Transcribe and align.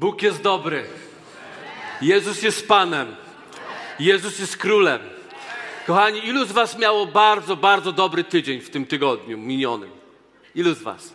Bóg 0.00 0.22
jest 0.22 0.42
dobry. 0.42 0.84
Jezus 2.02 2.42
jest 2.42 2.68
Panem. 2.68 3.16
Jezus 4.00 4.38
jest 4.38 4.56
Królem. 4.56 5.00
Kochani, 5.86 6.26
ilu 6.26 6.44
z 6.44 6.52
Was 6.52 6.78
miało 6.78 7.06
bardzo, 7.06 7.56
bardzo 7.56 7.92
dobry 7.92 8.24
tydzień 8.24 8.60
w 8.60 8.70
tym 8.70 8.86
tygodniu 8.86 9.38
minionym? 9.38 9.90
Ilu 10.54 10.74
z 10.74 10.82
Was? 10.82 11.14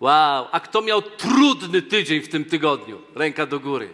Wow. 0.00 0.46
A 0.52 0.60
kto 0.60 0.82
miał 0.82 1.02
trudny 1.02 1.82
tydzień 1.82 2.20
w 2.20 2.28
tym 2.28 2.44
tygodniu? 2.44 3.02
Ręka 3.14 3.46
do 3.46 3.60
góry. 3.60 3.90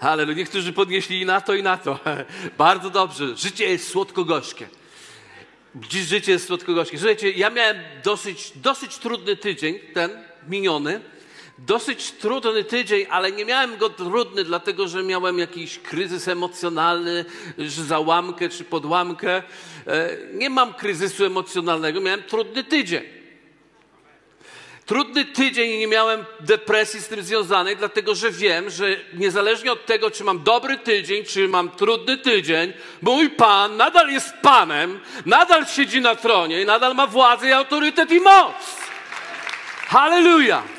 Ale 0.00 0.26
niektórzy 0.34 0.72
podnieśli 0.72 1.20
i 1.20 1.26
na 1.26 1.40
to, 1.40 1.54
i 1.54 1.62
na 1.62 1.76
to. 1.76 1.98
Bardzo 2.58 2.90
dobrze. 2.90 3.36
Życie 3.36 3.64
jest 3.64 3.88
słodko-gorzkie. 3.88 4.68
Dziś 5.74 6.02
życie 6.02 6.32
jest 6.32 6.46
słodko-gorzkie. 6.46 6.98
Słuchajcie, 6.98 7.30
ja 7.30 7.50
miałem 7.50 7.76
dosyć, 8.04 8.52
dosyć 8.56 8.98
trudny 8.98 9.36
tydzień, 9.36 9.78
ten 9.94 10.10
miniony. 10.48 11.00
Dosyć 11.58 12.12
trudny 12.12 12.64
tydzień, 12.64 13.06
ale 13.10 13.32
nie 13.32 13.44
miałem 13.44 13.76
go 13.76 13.90
trudny, 13.90 14.44
dlatego 14.44 14.88
że 14.88 15.02
miałem 15.02 15.38
jakiś 15.38 15.78
kryzys 15.78 16.28
emocjonalny, 16.28 17.24
załamkę, 17.86 18.48
czy 18.48 18.64
podłamkę. 18.64 19.42
E, 19.86 20.16
nie 20.32 20.50
mam 20.50 20.74
kryzysu 20.74 21.24
emocjonalnego, 21.24 22.00
miałem 22.00 22.22
trudny 22.22 22.64
tydzień. 22.64 23.02
Trudny 24.86 25.24
tydzień 25.24 25.70
i 25.70 25.78
nie 25.78 25.86
miałem 25.86 26.24
depresji 26.40 27.00
z 27.00 27.08
tym 27.08 27.22
związanej, 27.22 27.76
dlatego 27.76 28.14
że 28.14 28.30
wiem, 28.30 28.70
że 28.70 28.96
niezależnie 29.14 29.72
od 29.72 29.86
tego, 29.86 30.10
czy 30.10 30.24
mam 30.24 30.42
dobry 30.42 30.78
tydzień, 30.78 31.24
czy 31.24 31.48
mam 31.48 31.70
trudny 31.70 32.16
tydzień, 32.16 32.72
mój 33.02 33.30
Pan 33.30 33.76
nadal 33.76 34.10
jest 34.10 34.34
Panem, 34.42 35.00
nadal 35.26 35.66
siedzi 35.66 36.00
na 36.00 36.14
tronie 36.14 36.62
i 36.62 36.66
nadal 36.66 36.94
ma 36.94 37.06
władzę 37.06 37.48
i 37.48 37.52
autorytet 37.52 38.10
i 38.10 38.20
moc. 38.20 38.54
Hallelujah! 39.86 40.77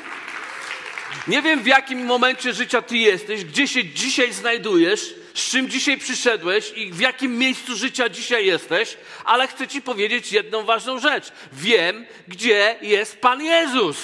Nie 1.30 1.42
wiem, 1.42 1.62
w 1.62 1.66
jakim 1.66 2.04
momencie 2.04 2.52
życia 2.52 2.82
Ty 2.82 2.98
jesteś, 2.98 3.44
gdzie 3.44 3.68
się 3.68 3.84
dzisiaj 3.84 4.32
znajdujesz, 4.32 5.14
z 5.34 5.50
czym 5.50 5.68
dzisiaj 5.68 5.98
przyszedłeś 5.98 6.72
i 6.76 6.92
w 6.92 7.00
jakim 7.00 7.38
miejscu 7.38 7.76
życia 7.76 8.08
dzisiaj 8.08 8.46
jesteś, 8.46 8.96
ale 9.24 9.48
chcę 9.48 9.68
Ci 9.68 9.82
powiedzieć 9.82 10.32
jedną 10.32 10.64
ważną 10.64 10.98
rzecz. 10.98 11.32
Wiem, 11.52 12.06
gdzie 12.28 12.76
jest 12.82 13.20
Pan 13.20 13.42
Jezus. 13.42 13.96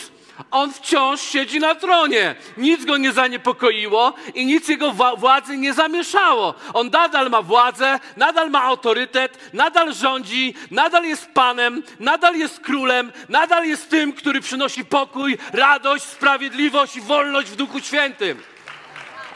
On 0.50 0.72
wciąż 0.72 1.20
siedzi 1.20 1.60
na 1.60 1.74
tronie. 1.74 2.34
Nic 2.56 2.84
go 2.84 2.96
nie 2.96 3.12
zaniepokoiło 3.12 4.14
i 4.34 4.46
nic 4.46 4.68
jego 4.68 4.92
władzy 5.16 5.56
nie 5.56 5.74
zamieszało. 5.74 6.54
On 6.74 6.90
nadal 6.90 7.30
ma 7.30 7.42
władzę, 7.42 8.00
nadal 8.16 8.50
ma 8.50 8.62
autorytet, 8.62 9.38
nadal 9.52 9.94
rządzi, 9.94 10.54
nadal 10.70 11.04
jest 11.04 11.30
Panem, 11.34 11.82
nadal 12.00 12.36
jest 12.36 12.60
królem, 12.60 13.12
nadal 13.28 13.66
jest 13.66 13.90
tym, 13.90 14.12
który 14.12 14.40
przynosi 14.40 14.84
pokój, 14.84 15.38
radość, 15.52 16.04
sprawiedliwość 16.04 16.96
i 16.96 17.00
wolność 17.00 17.50
w 17.50 17.56
Duchu 17.56 17.80
Świętym. 17.80 18.42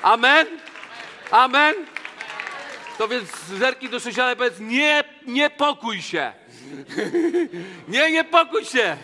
Amen. 0.03 0.47
Amen. 1.31 1.75
To 2.99 3.09
więc 3.09 3.29
zerki 3.59 3.89
do 3.89 3.99
i 4.33 4.37
powiedz, 4.37 4.61
nie, 4.61 5.05
nie 5.27 5.51
pokój 5.51 6.03
się. 6.03 6.33
nie, 7.89 8.11
nie 8.11 8.25
pokój 8.25 8.65
się. 8.65 8.97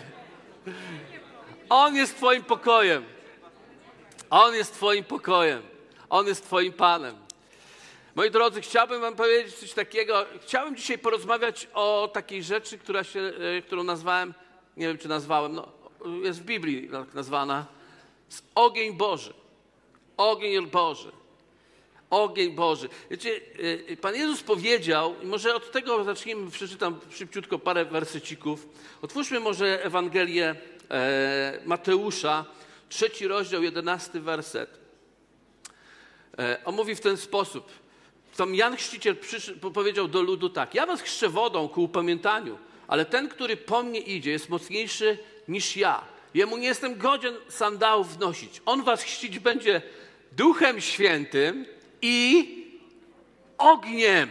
On 1.69 1.95
jest 1.95 2.15
Twoim 2.17 2.43
pokojem. 2.43 3.03
On 4.29 4.55
jest 4.55 4.73
Twoim 4.73 5.03
pokojem. 5.03 5.61
On 6.09 6.27
jest 6.27 6.43
Twoim 6.43 6.73
Panem. 6.73 7.15
Moi 8.15 8.31
drodzy, 8.31 8.61
chciałbym 8.61 9.01
Wam 9.01 9.15
powiedzieć 9.15 9.55
coś 9.55 9.73
takiego. 9.73 10.25
Chciałem 10.41 10.75
dzisiaj 10.75 10.97
porozmawiać 10.97 11.67
o 11.73 12.09
takiej 12.13 12.43
rzeczy, 12.43 12.77
która 12.77 13.03
się, 13.03 13.19
e, 13.19 13.61
którą 13.61 13.83
nazwałem, 13.83 14.33
nie 14.77 14.87
wiem 14.87 14.97
czy 14.97 15.07
nazwałem, 15.07 15.53
no, 15.53 15.67
jest 16.23 16.41
w 16.41 16.45
Biblii 16.45 16.89
tak 16.89 17.13
nazwana, 17.13 17.65
ogień 18.55 18.93
Boży. 18.93 19.33
Ogień 20.17 20.67
Boży. 20.67 21.11
Ogień 22.09 22.51
Boży. 22.51 22.89
Wiecie, 23.11 23.41
e, 23.91 23.97
Pan 23.97 24.15
Jezus 24.15 24.43
powiedział, 24.43 25.15
i 25.23 25.25
może 25.25 25.55
od 25.55 25.71
tego 25.71 26.03
zacznijmy, 26.03 26.51
przeczytam 26.51 26.99
szybciutko 27.09 27.59
parę 27.59 27.85
wersecików. 27.85 28.67
Otwórzmy 29.01 29.39
może 29.39 29.83
Ewangelię 29.83 30.55
Mateusza, 31.65 32.45
trzeci 32.89 33.27
rozdział, 33.27 33.63
jedenasty 33.63 34.19
werset. 34.19 34.79
E, 36.39 36.61
on 36.65 36.75
mówi 36.75 36.95
w 36.95 37.01
ten 37.01 37.17
sposób. 37.17 37.71
Tam 38.37 38.55
Jan 38.55 38.75
Chrzciciel 38.75 39.15
powiedział 39.73 40.07
do 40.07 40.21
ludu 40.21 40.49
tak, 40.49 40.75
ja 40.75 40.85
was 40.85 41.01
chrzczę 41.01 41.29
wodą 41.29 41.69
ku 41.69 41.83
upamiętaniu, 41.83 42.57
ale 42.87 43.05
ten, 43.05 43.29
który 43.29 43.57
po 43.57 43.83
mnie 43.83 43.99
idzie, 43.99 44.31
jest 44.31 44.49
mocniejszy 44.49 45.17
niż 45.47 45.77
ja. 45.77 46.03
Jemu 46.33 46.57
nie 46.57 46.67
jestem 46.67 46.97
godzien 46.97 47.35
sandałów 47.49 48.19
nosić. 48.19 48.61
On 48.65 48.83
was 48.83 49.03
chrzcić 49.03 49.39
będzie 49.39 49.81
Duchem 50.31 50.81
Świętym 50.81 51.65
i 52.01 52.47
ogniem. 53.57 54.29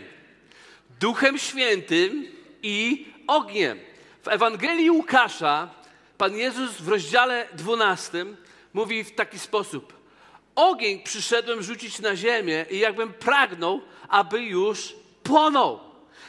Duchem 1.00 1.38
Świętym 1.38 2.26
i 2.62 3.06
ogniem. 3.26 3.78
W 4.22 4.28
Ewangelii 4.28 4.90
Łukasza 4.90 5.70
Pan 6.18 6.36
Jezus 6.36 6.70
w 6.70 6.88
rozdziale 6.88 7.48
12 7.52 8.26
mówi 8.74 9.04
w 9.04 9.14
taki 9.14 9.38
sposób: 9.38 9.92
Ogień 10.54 11.02
przyszedłem 11.02 11.62
rzucić 11.62 11.98
na 11.98 12.16
ziemię 12.16 12.66
i 12.70 12.78
jakbym 12.78 13.12
pragnął, 13.12 13.80
aby 14.08 14.42
już 14.42 14.94
płonął. 15.22 15.80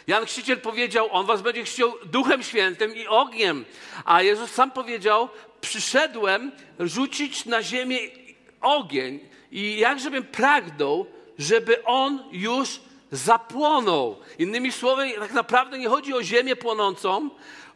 Jan 0.07 0.25
Chrzciciel 0.25 0.61
powiedział, 0.61 1.07
on 1.11 1.25
was 1.25 1.41
będzie 1.41 1.63
chciał 1.63 1.93
duchem 2.05 2.43
świętym 2.43 2.95
i 2.95 3.07
ogniem. 3.07 3.65
A 4.05 4.21
Jezus 4.21 4.51
sam 4.51 4.71
powiedział, 4.71 5.29
przyszedłem 5.61 6.51
rzucić 6.79 7.45
na 7.45 7.63
ziemię 7.63 7.99
ogień 8.61 9.19
i 9.51 9.77
jakżebym 9.77 10.23
pragnął, 10.23 11.05
żeby 11.37 11.83
on 11.83 12.23
już 12.31 12.79
zapłonął. 13.11 14.17
Innymi 14.39 14.71
słowy, 14.71 15.11
tak 15.19 15.33
naprawdę 15.33 15.77
nie 15.77 15.89
chodzi 15.89 16.13
o 16.13 16.23
ziemię 16.23 16.55
płonącą, 16.55 17.29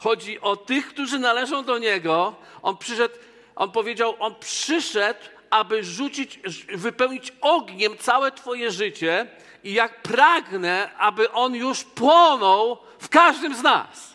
chodzi 0.03 0.39
o 0.39 0.55
tych, 0.55 0.87
którzy 0.87 1.19
należą 1.19 1.63
do 1.63 1.77
Niego. 1.77 2.35
On 2.61 2.77
przyszedł, 2.77 3.15
on 3.55 3.71
powiedział, 3.71 4.15
on 4.19 4.35
przyszedł, 4.35 5.19
aby 5.49 5.83
rzucić, 5.83 6.39
wypełnić 6.73 7.33
ogniem 7.41 7.97
całe 7.97 8.31
Twoje 8.31 8.71
życie 8.71 9.27
i 9.63 9.73
jak 9.73 10.01
pragnę, 10.01 10.89
aby 10.97 11.31
on 11.31 11.55
już 11.55 11.83
płonął 11.83 12.77
w 12.99 13.09
każdym 13.09 13.55
z 13.55 13.63
nas. 13.63 14.13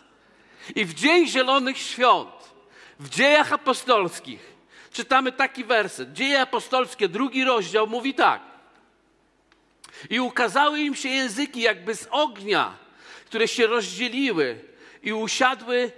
I 0.74 0.84
w 0.84 0.94
Dzień 0.94 1.26
Zielonych 1.26 1.78
Świąt, 1.78 2.54
w 3.00 3.08
dziejach 3.08 3.53
apostolskich, 3.53 4.54
czytamy 4.92 5.32
taki 5.32 5.64
werset. 5.64 6.12
Dzieje 6.12 6.41
apostolskie, 6.41 7.08
drugi 7.08 7.44
rozdział 7.44 7.86
mówi 7.86 8.14
tak. 8.14 8.41
I 10.10 10.20
ukazały 10.20 10.80
im 10.80 10.94
się 10.94 11.08
języki 11.08 11.60
jakby 11.60 11.94
z 11.94 12.08
ognia, 12.10 12.76
które 13.26 13.48
się 13.48 13.66
rozdzieliły 13.66 14.75
i 15.06 15.12
usiadły 15.12 15.90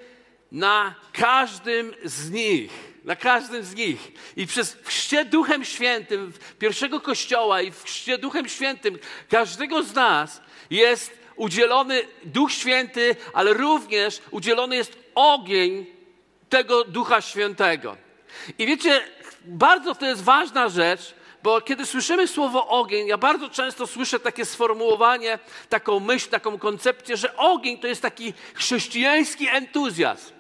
na 0.53 0.95
każdym 1.13 1.95
z 2.05 2.31
nich. 2.31 2.71
Na 3.05 3.17
każdym 3.17 3.65
z 3.65 3.75
nich. 3.75 4.13
I 4.37 4.47
przez 4.47 4.77
chrzcie 4.85 5.25
Duchem 5.25 5.65
Świętym 5.65 6.33
pierwszego 6.59 7.01
Kościoła 7.01 7.63
i 7.63 7.71
w 7.71 7.85
chrzcie 7.85 8.19
Duchem 8.19 8.49
Świętym 8.49 8.99
każdego 9.29 9.83
z 9.83 9.95
nas 9.95 10.41
jest 10.71 11.19
udzielony 11.37 12.03
Duch 12.25 12.53
Święty, 12.53 13.17
ale 13.33 13.53
również 13.53 14.21
udzielony 14.31 14.77
jest 14.77 14.99
ogień 15.15 15.87
tego 16.49 16.85
Ducha 16.85 17.21
Świętego. 17.21 17.97
I 18.59 18.67
wiecie, 18.67 19.01
bardzo 19.45 19.95
to 19.95 20.07
jest 20.07 20.23
ważna 20.23 20.69
rzecz, 20.69 21.15
bo 21.43 21.61
kiedy 21.61 21.87
słyszymy 21.87 22.29
słowo 22.29 22.69
ogień, 22.69 23.07
ja 23.07 23.19
bardzo 23.19 23.49
często 23.49 23.87
słyszę 23.87 24.21
takie 24.21 24.45
sformułowanie, 24.45 25.39
taką 25.69 26.01
myśl, 26.01 26.31
taką 26.31 26.59
koncepcję, 26.59 27.17
że 27.17 27.37
ogień 27.37 27.79
to 27.79 27.87
jest 27.87 28.03
taki 28.03 28.35
chrześcijański 28.55 29.49
entuzjazm. 29.49 30.33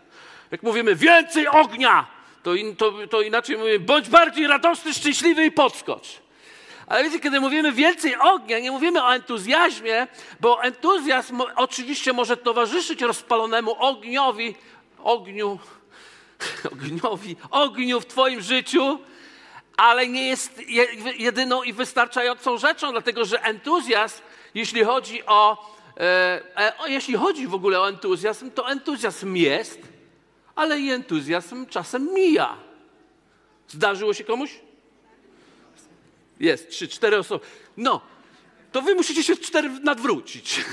Jak 0.50 0.62
mówimy 0.62 0.94
więcej 0.94 1.48
ognia, 1.48 2.06
to, 2.42 2.54
in, 2.54 2.76
to, 2.76 2.92
to 3.10 3.22
inaczej 3.22 3.56
mówimy 3.56 3.78
bądź 3.78 4.08
bardziej 4.08 4.46
radosny, 4.46 4.94
szczęśliwy 4.94 5.44
i 5.44 5.52
podskocz. 5.52 6.20
Ale 6.86 7.04
wiecie, 7.04 7.20
kiedy 7.20 7.40
mówimy 7.40 7.72
więcej 7.72 8.16
ognia, 8.16 8.58
nie 8.58 8.70
mówimy 8.70 9.04
o 9.04 9.14
entuzjazmie, 9.14 10.06
bo 10.40 10.62
entuzjazm 10.62 11.42
oczywiście 11.56 12.12
może 12.12 12.36
towarzyszyć 12.36 13.02
rozpalonemu 13.02 13.76
ogniowi, 13.78 14.54
ogniu, 14.98 15.58
ogniowi, 16.72 17.36
ogniu 17.50 18.00
w 18.00 18.06
Twoim 18.06 18.40
życiu, 18.40 18.98
ale 19.78 20.08
nie 20.08 20.28
jest 20.28 20.62
jedyną 21.18 21.62
i 21.62 21.72
wystarczającą 21.72 22.58
rzeczą, 22.58 22.92
dlatego 22.92 23.24
że 23.24 23.42
entuzjazm, 23.42 24.22
jeśli 24.54 24.84
chodzi 24.84 25.26
o, 25.26 25.70
e, 25.96 26.00
e, 26.56 26.78
o, 26.78 26.86
jeśli 26.86 27.14
chodzi 27.14 27.46
w 27.46 27.54
ogóle 27.54 27.80
o 27.80 27.88
entuzjazm, 27.88 28.50
to 28.50 28.70
entuzjazm 28.70 29.36
jest, 29.36 29.80
ale 30.54 30.80
i 30.80 30.90
entuzjazm 30.90 31.66
czasem 31.66 32.14
mija. 32.14 32.56
Zdarzyło 33.68 34.14
się 34.14 34.24
komuś? 34.24 34.60
Jest, 36.40 36.70
trzy, 36.70 36.88
cztery 36.88 37.18
osoby. 37.18 37.44
No, 37.76 38.00
to 38.72 38.82
wy 38.82 38.94
musicie 38.94 39.22
się 39.22 39.36
cztery 39.36 39.68
nadwrócić. 39.68 40.64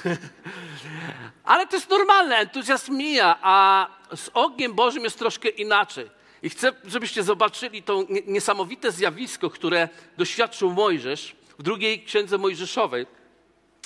ale 1.43 1.67
to 1.67 1.75
jest 1.75 1.89
normalne, 1.89 2.35
entuzjazm 2.37 2.97
mija, 2.97 3.37
a 3.41 3.87
z 4.15 4.29
ogniem 4.33 4.73
Bożym 4.73 5.03
jest 5.03 5.19
troszkę 5.19 5.49
inaczej. 5.49 6.14
I 6.45 6.49
chcę, 6.49 6.73
żebyście 6.85 7.23
zobaczyli 7.23 7.83
to 7.83 8.03
niesamowite 8.27 8.91
zjawisko, 8.91 9.49
które 9.49 9.89
doświadczył 10.17 10.71
Mojżesz 10.71 11.35
w 11.59 11.63
drugiej 11.63 12.03
księdze 12.03 12.37
Mojżeszowej. 12.37 13.05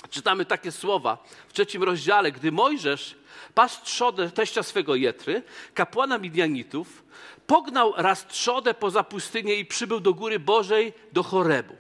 Czytamy 0.09 0.45
takie 0.45 0.71
słowa 0.71 1.17
w 1.47 1.53
trzecim 1.53 1.83
rozdziale. 1.83 2.31
Gdy 2.31 2.51
Mojżesz 2.51 3.15
pasł 3.56 3.83
trzodę 3.83 4.29
teścia 4.29 4.63
swego 4.63 4.95
Jetry, 4.95 5.44
kapłana 5.73 6.17
Midianitów, 6.17 7.03
pognał 7.47 7.94
raz 7.97 8.27
trzodę 8.27 8.73
poza 8.73 9.03
pustynię 9.03 9.55
i 9.55 9.65
przybył 9.65 10.00
do 10.00 10.13
góry 10.13 10.39
Bożej, 10.39 10.94
do 11.12 11.23
Chorebu. 11.23 11.75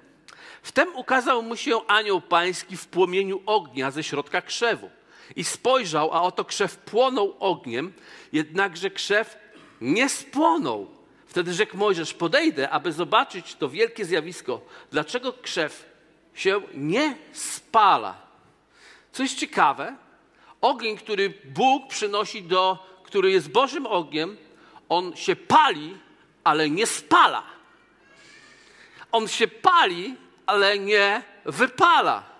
Wtem 0.63 0.95
ukazał 0.95 1.43
mu 1.43 1.55
się 1.55 1.87
anioł 1.87 2.21
pański 2.21 2.77
w 2.77 2.87
płomieniu 2.87 3.41
ognia 3.45 3.91
ze 3.91 4.03
środka 4.03 4.41
krzewu. 4.41 4.89
I 5.35 5.43
spojrzał, 5.43 6.13
a 6.13 6.21
oto 6.21 6.45
krzew 6.45 6.77
płonął 6.77 7.35
ogniem, 7.39 7.93
jednakże 8.31 8.89
krzew 8.89 9.48
nie 9.81 10.09
spłonął. 10.09 10.87
Wtedy 11.27 11.53
rzekł 11.53 11.77
Mojżesz, 11.77 12.13
podejdę, 12.13 12.69
aby 12.69 12.91
zobaczyć 12.91 13.55
to 13.55 13.69
wielkie 13.69 14.05
zjawisko. 14.05 14.61
Dlaczego 14.91 15.33
krzew 15.33 15.85
się 16.33 16.61
nie 16.73 17.15
spala? 17.33 18.17
Co 19.11 19.23
jest 19.23 19.37
ciekawe, 19.39 19.95
ogień, 20.61 20.97
który 20.97 21.33
Bóg 21.45 21.87
przynosi 21.87 22.43
do, 22.43 22.87
który 23.03 23.31
jest 23.31 23.49
Bożym 23.49 23.85
ogniem, 23.85 24.37
on 24.89 25.15
się 25.15 25.35
pali, 25.35 25.97
ale 26.43 26.69
nie 26.69 26.87
spala. 26.87 27.43
On 29.11 29.27
się 29.27 29.47
pali, 29.47 30.15
ale 30.45 30.79
nie 30.79 31.23
wypala. 31.45 32.38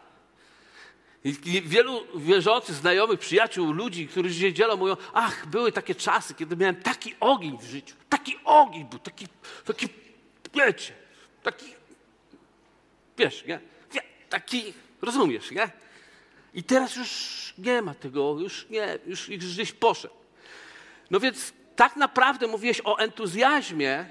I 1.23 1.61
wielu 1.61 2.01
wierzących, 2.15 2.75
znajomych, 2.75 3.19
przyjaciół, 3.19 3.71
ludzi, 3.71 4.07
którzy 4.07 4.33
się 4.33 4.53
dzielą, 4.53 4.77
mówią, 4.77 4.97
ach, 5.13 5.47
były 5.47 5.71
takie 5.71 5.95
czasy, 5.95 6.33
kiedy 6.33 6.57
miałem 6.57 6.75
taki 6.75 7.15
ogień 7.19 7.57
w 7.57 7.63
życiu. 7.63 7.95
Taki 8.09 8.35
ogień 8.45 8.85
był, 8.85 8.99
taki, 8.99 9.27
taki 9.65 9.87
wiecie, 10.55 10.93
taki, 11.43 11.65
wiesz, 13.17 13.45
nie? 13.45 13.59
Taki, 14.29 14.73
rozumiesz, 15.01 15.51
nie? 15.51 15.69
I 16.53 16.63
teraz 16.63 16.95
już 16.95 17.53
nie 17.57 17.81
ma 17.81 17.93
tego, 17.93 18.39
już 18.39 18.69
nie, 18.69 18.99
już 19.05 19.29
gdzieś 19.29 19.71
poszedł. 19.71 20.13
No 21.11 21.19
więc 21.19 21.53
tak 21.75 21.95
naprawdę 21.95 22.47
mówiłeś 22.47 22.81
o 22.83 22.97
entuzjazmie, 22.97 24.05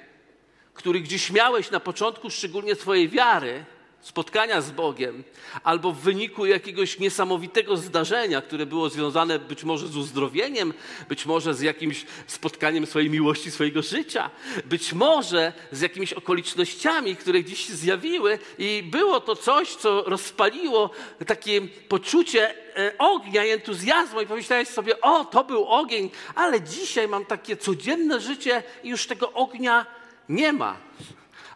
który 0.75 1.00
gdzieś 1.00 1.31
miałeś 1.31 1.70
na 1.70 1.81
początku, 1.81 2.31
szczególnie 2.31 2.75
swojej 2.75 3.08
wiary, 3.08 3.64
spotkania 4.00 4.60
z 4.60 4.70
Bogiem, 4.70 5.24
albo 5.64 5.92
w 5.92 6.00
wyniku 6.00 6.46
jakiegoś 6.46 6.98
niesamowitego 6.98 7.76
zdarzenia, 7.76 8.40
które 8.40 8.66
było 8.66 8.88
związane 8.88 9.38
być 9.38 9.64
może 9.64 9.88
z 9.88 9.96
uzdrowieniem, 9.96 10.74
być 11.08 11.26
może 11.26 11.54
z 11.54 11.60
jakimś 11.60 12.06
spotkaniem 12.26 12.86
swojej 12.86 13.10
miłości, 13.10 13.50
swojego 13.50 13.82
życia, 13.82 14.30
być 14.64 14.92
może 14.92 15.52
z 15.72 15.80
jakimiś 15.80 16.12
okolicznościami, 16.12 17.16
które 17.16 17.42
gdzieś 17.42 17.66
się 17.66 17.74
zjawiły 17.74 18.38
i 18.58 18.82
było 18.90 19.20
to 19.20 19.36
coś, 19.36 19.74
co 19.74 20.02
rozpaliło 20.02 20.90
takie 21.26 21.60
poczucie 21.88 22.54
e, 22.76 22.98
ognia 22.98 23.44
i 23.44 23.50
entuzjazmu 23.50 24.20
i 24.20 24.26
pomyślałeś 24.26 24.68
sobie, 24.68 25.00
o, 25.00 25.24
to 25.24 25.44
był 25.44 25.66
ogień, 25.66 26.10
ale 26.34 26.60
dzisiaj 26.60 27.08
mam 27.08 27.24
takie 27.24 27.56
codzienne 27.56 28.20
życie 28.20 28.62
i 28.84 28.88
już 28.88 29.06
tego 29.06 29.32
ognia 29.32 29.86
nie 30.28 30.52
ma. 30.52 30.76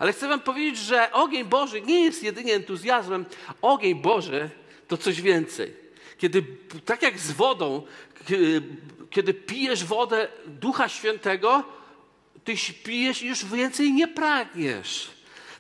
Ale 0.03 0.13
chcę 0.13 0.29
Wam 0.29 0.41
powiedzieć, 0.41 0.79
że 0.79 1.13
ogień 1.13 1.45
Boży 1.45 1.81
nie 1.83 2.01
jest 2.05 2.23
jedynie 2.23 2.55
entuzjazmem. 2.55 3.25
Ogień 3.63 3.95
Boży 3.95 4.51
to 4.89 4.97
coś 4.97 5.21
więcej. 5.21 5.75
Kiedy, 6.19 6.45
tak 6.85 7.03
jak 7.03 7.19
z 7.19 7.33
wodą, 7.33 7.83
kiedy 9.11 9.35
pijesz 9.35 9.85
wodę 9.85 10.29
Ducha 10.47 10.89
Świętego, 10.89 11.65
ty 12.45 12.55
pijesz 12.85 13.23
i 13.23 13.27
już 13.27 13.45
więcej 13.45 13.93
nie 13.93 14.09
pragniesz. 14.09 15.11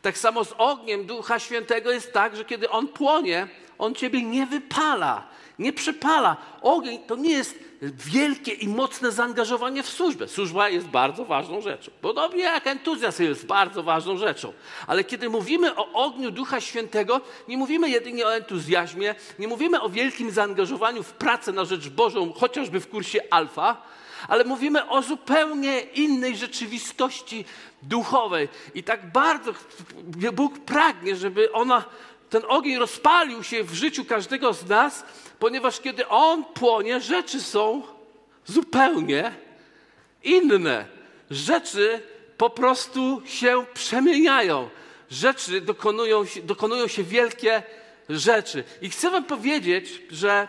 Tak 0.02 0.18
samo 0.18 0.44
z 0.44 0.54
ogniem 0.58 1.06
Ducha 1.06 1.38
Świętego 1.38 1.92
jest 1.92 2.12
tak, 2.12 2.36
że 2.36 2.44
kiedy 2.44 2.70
on 2.70 2.88
płonie, 2.88 3.48
on 3.78 3.94
ciebie 3.94 4.22
nie 4.22 4.46
wypala, 4.46 5.28
nie 5.58 5.72
przypala. 5.72 6.36
Ogień 6.62 6.98
to 6.98 7.16
nie 7.16 7.32
jest 7.32 7.58
wielkie 7.82 8.52
i 8.52 8.68
mocne 8.68 9.12
zaangażowanie 9.12 9.82
w 9.82 9.88
służbę. 9.88 10.28
Służba 10.28 10.68
jest 10.68 10.86
bardzo 10.86 11.24
ważną 11.24 11.60
rzeczą. 11.60 11.90
Podobnie 12.00 12.42
jak 12.42 12.66
entuzjazm 12.66 13.22
jest 13.22 13.46
bardzo 13.46 13.82
ważną 13.82 14.16
rzeczą. 14.16 14.52
Ale 14.86 15.04
kiedy 15.04 15.28
mówimy 15.28 15.76
o 15.76 15.92
ogniu 15.92 16.30
Ducha 16.30 16.60
Świętego, 16.60 17.20
nie 17.48 17.56
mówimy 17.56 17.90
jedynie 17.90 18.26
o 18.26 18.34
entuzjazmie, 18.34 19.14
nie 19.38 19.48
mówimy 19.48 19.80
o 19.80 19.88
wielkim 19.88 20.30
zaangażowaniu 20.30 21.02
w 21.02 21.12
pracę 21.12 21.52
na 21.52 21.64
rzecz 21.64 21.88
Bożą, 21.88 22.32
chociażby 22.32 22.80
w 22.80 22.88
kursie 22.88 23.20
alfa, 23.30 23.82
ale 24.28 24.44
mówimy 24.44 24.88
o 24.88 25.02
zupełnie 25.02 25.80
innej 25.80 26.36
rzeczywistości 26.36 27.44
duchowej. 27.82 28.48
I 28.74 28.82
tak 28.82 29.12
bardzo 29.12 29.52
Bóg 30.32 30.58
pragnie, 30.58 31.16
żeby 31.16 31.52
ona, 31.52 31.84
ten 32.32 32.42
ogień 32.48 32.78
rozpalił 32.78 33.42
się 33.42 33.64
w 33.64 33.74
życiu 33.74 34.04
każdego 34.04 34.52
z 34.52 34.68
nas, 34.68 35.04
ponieważ 35.38 35.80
kiedy 35.80 36.08
on 36.08 36.44
płonie, 36.44 37.00
rzeczy 37.00 37.40
są 37.40 37.82
zupełnie 38.44 39.34
inne. 40.22 40.86
Rzeczy 41.30 42.00
po 42.36 42.50
prostu 42.50 43.22
się 43.24 43.66
przemieniają. 43.74 44.68
Rzeczy 45.10 45.60
dokonują 45.60 46.26
się, 46.26 46.42
dokonują 46.42 46.88
się 46.88 47.02
wielkie 47.02 47.62
rzeczy. 48.08 48.64
I 48.82 48.90
chcę 48.90 49.10
Wam 49.10 49.24
powiedzieć, 49.24 50.02
że 50.10 50.48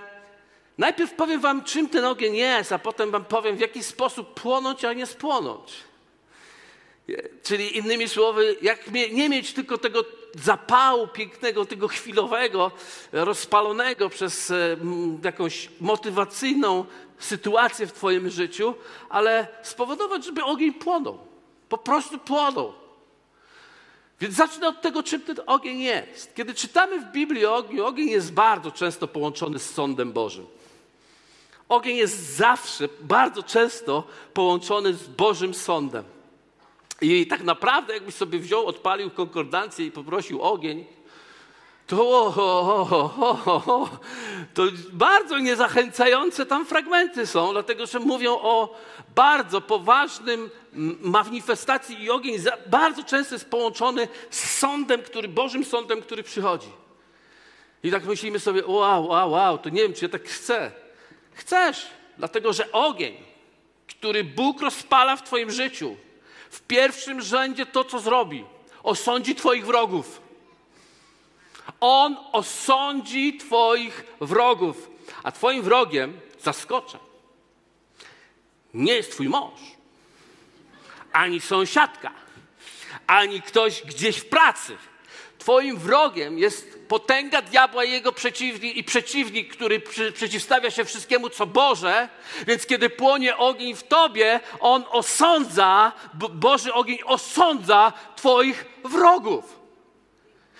najpierw 0.77 1.13
powiem 1.13 1.41
Wam, 1.41 1.63
czym 1.63 1.89
ten 1.89 2.05
ogień 2.05 2.35
jest, 2.35 2.71
a 2.71 2.79
potem 2.79 3.11
Wam 3.11 3.25
powiem, 3.25 3.57
w 3.57 3.59
jaki 3.59 3.83
sposób 3.83 4.41
płonąć, 4.41 4.85
a 4.85 4.93
nie 4.93 5.05
spłonąć. 5.05 5.73
Czyli 7.43 7.77
innymi 7.77 8.09
słowy, 8.09 8.55
jak 8.61 8.91
nie 8.91 9.29
mieć 9.29 9.53
tylko 9.53 9.77
tego 9.77 10.05
zapału 10.43 11.07
pięknego, 11.07 11.65
tego 11.65 11.87
chwilowego, 11.87 12.71
rozpalonego 13.11 14.09
przez 14.09 14.51
e, 14.51 14.77
jakąś 15.23 15.69
motywacyjną 15.81 16.85
sytuację 17.19 17.87
w 17.87 17.93
Twoim 17.93 18.29
życiu, 18.29 18.73
ale 19.09 19.47
spowodować, 19.63 20.25
żeby 20.25 20.43
ogień 20.43 20.73
płonął. 20.73 21.19
Po 21.69 21.77
prostu 21.77 22.17
płonął. 22.17 22.73
Więc 24.21 24.35
zacznę 24.35 24.67
od 24.67 24.81
tego, 24.81 25.03
czym 25.03 25.21
ten 25.21 25.37
ogień 25.45 25.79
jest. 25.79 26.35
Kiedy 26.35 26.53
czytamy 26.53 26.99
w 26.99 27.11
Biblii 27.11 27.45
o 27.45 27.55
ogniu, 27.55 27.85
ogień 27.85 28.09
jest 28.09 28.33
bardzo 28.33 28.71
często 28.71 29.07
połączony 29.07 29.59
z 29.59 29.69
sądem 29.69 30.11
Bożym. 30.11 30.45
Ogień 31.69 31.97
jest 31.97 32.35
zawsze, 32.35 32.89
bardzo 33.01 33.43
często 33.43 34.03
połączony 34.33 34.93
z 34.93 35.07
Bożym 35.07 35.53
sądem. 35.53 36.03
I 37.03 37.27
tak 37.27 37.43
naprawdę, 37.43 37.93
jakbyś 37.93 38.15
sobie 38.15 38.39
wziął, 38.39 38.65
odpalił 38.65 39.09
konkordancję 39.09 39.85
i 39.85 39.91
poprosił 39.91 40.41
ogień, 40.41 40.85
to, 41.87 42.33
to 44.53 44.63
bardzo 44.91 45.39
niezachęcające 45.39 46.45
tam 46.45 46.65
fragmenty 46.65 47.27
są, 47.27 47.51
dlatego 47.51 47.85
że 47.85 47.99
mówią 47.99 48.33
o 48.33 48.75
bardzo 49.15 49.61
poważnym 49.61 50.49
manifestacji 51.01 52.03
i 52.03 52.09
ogień 52.09 52.37
bardzo 52.65 53.03
często 53.03 53.35
jest 53.35 53.49
połączony 53.49 54.07
z 54.29 54.59
sądem, 54.59 55.01
który, 55.01 55.27
Bożym 55.27 55.65
sądem, 55.65 56.01
który 56.01 56.23
przychodzi. 56.23 56.69
I 57.83 57.91
tak 57.91 58.05
myślimy 58.05 58.39
sobie, 58.39 58.65
wow, 58.65 59.07
wow, 59.07 59.31
wow, 59.31 59.57
to 59.57 59.69
nie 59.69 59.81
wiem, 59.81 59.93
czy 59.93 60.05
ja 60.05 60.09
tak 60.09 60.23
chcę. 60.23 60.71
Chcesz, 61.33 61.87
dlatego 62.17 62.53
że 62.53 62.71
ogień, 62.71 63.15
który 63.87 64.23
Bóg 64.23 64.61
rozpala 64.61 65.15
w 65.15 65.23
Twoim 65.23 65.51
życiu, 65.51 65.95
w 66.53 66.61
pierwszym 66.61 67.21
rzędzie 67.21 67.65
to, 67.65 67.83
co 67.83 67.99
zrobi. 67.99 68.45
Osądzi 68.83 69.35
Twoich 69.35 69.65
wrogów. 69.65 70.21
On 71.79 72.17
osądzi 72.31 73.37
Twoich 73.37 74.05
wrogów. 74.21 74.89
A 75.23 75.31
Twoim 75.31 75.61
wrogiem, 75.61 76.19
zaskoczę, 76.41 76.99
nie 78.73 78.93
jest 78.93 79.11
Twój 79.11 79.29
mąż, 79.29 79.59
ani 81.11 81.41
sąsiadka, 81.41 82.11
ani 83.07 83.41
ktoś 83.41 83.81
gdzieś 83.81 84.17
w 84.17 84.25
pracy. 84.25 84.77
Twoim 85.43 85.77
wrogiem 85.77 86.39
jest 86.39 86.87
potęga 86.87 87.41
diabła 87.41 87.83
i 87.83 87.91
jego 87.91 88.11
przeciwnik, 88.11 88.75
i 88.75 88.83
przeciwnik, 88.83 89.53
który 89.53 89.79
przy, 89.79 90.11
przeciwstawia 90.11 90.71
się 90.71 90.85
wszystkiemu, 90.85 91.29
co 91.29 91.45
Boże. 91.45 92.09
Więc 92.47 92.65
kiedy 92.65 92.89
płonie 92.89 93.37
ogień 93.37 93.75
w 93.75 93.83
tobie, 93.83 94.39
on 94.59 94.83
osądza, 94.91 95.91
Boży 96.33 96.73
ogień 96.73 96.97
osądza 97.05 97.93
Twoich 98.15 98.65
wrogów. 98.83 99.59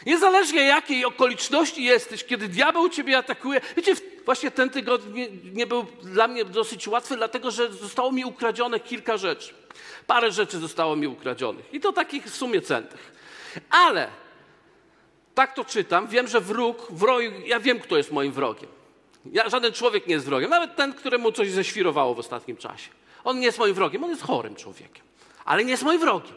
Niezależnie 0.05 0.61
jakiej 0.61 1.05
okoliczności 1.05 1.83
jesteś, 1.83 2.23
kiedy 2.23 2.47
diabeł 2.47 2.89
ciebie 2.89 3.17
atakuje. 3.17 3.61
Wiecie, 3.77 3.95
właśnie 4.25 4.51
ten 4.51 4.69
tygodniu 4.69 5.13
nie, 5.13 5.27
nie 5.53 5.67
był 5.67 5.85
dla 6.01 6.27
mnie 6.27 6.45
dosyć 6.45 6.87
łatwy, 6.87 7.15
dlatego 7.15 7.51
że 7.51 7.73
zostało 7.73 8.11
mi 8.11 8.25
ukradzione 8.25 8.79
kilka 8.79 9.17
rzeczy. 9.17 9.53
Parę 10.07 10.31
rzeczy 10.31 10.59
zostało 10.59 10.95
mi 10.95 11.07
ukradzionych. 11.07 11.73
I 11.73 11.79
to 11.79 11.93
takich 11.93 12.25
w 12.25 12.35
sumie 12.35 12.61
centych. 12.61 13.11
Ale 13.69 14.22
tak 15.35 15.53
to 15.53 15.65
czytam. 15.65 16.07
Wiem, 16.07 16.27
że 16.27 16.41
wróg, 16.41 16.87
wróg, 16.89 17.21
ja 17.45 17.59
wiem, 17.59 17.79
kto 17.79 17.97
jest 17.97 18.11
moim 18.11 18.31
wrogiem. 18.31 18.69
Ja, 19.25 19.49
żaden 19.49 19.73
człowiek 19.73 20.07
nie 20.07 20.13
jest 20.13 20.25
wrogiem, 20.25 20.49
nawet 20.49 20.75
ten, 20.75 20.93
któremu 20.93 21.31
coś 21.31 21.51
ześwirowało 21.51 22.15
w 22.15 22.19
ostatnim 22.19 22.57
czasie. 22.57 22.89
On 23.23 23.39
nie 23.39 23.45
jest 23.45 23.59
moim 23.59 23.73
wrogiem, 23.73 24.03
on 24.03 24.09
jest 24.09 24.21
chorym 24.21 24.55
człowiekiem. 24.55 25.05
ale 25.45 25.63
nie 25.63 25.71
jest 25.71 25.83
moim 25.83 25.99
wrogiem. 25.99 26.35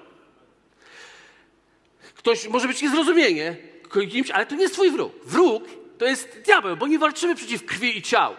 Ktoś 2.15 2.49
może 2.49 2.69
być 2.69 2.83
niezrozumienie 2.83 3.57
kimś, 4.11 4.31
ale 4.31 4.47
to 4.47 4.55
nie 4.55 4.63
jest 4.63 4.75
twój 4.75 4.91
wróg. 4.91 5.13
Wróg 5.25 5.65
to 5.99 6.05
jest 6.05 6.41
diabeł, 6.45 6.77
bo 6.77 6.87
nie 6.87 6.99
walczymy 6.99 7.35
przeciw 7.35 7.67
krwi 7.67 7.99
i 7.99 8.03
ciału, 8.03 8.37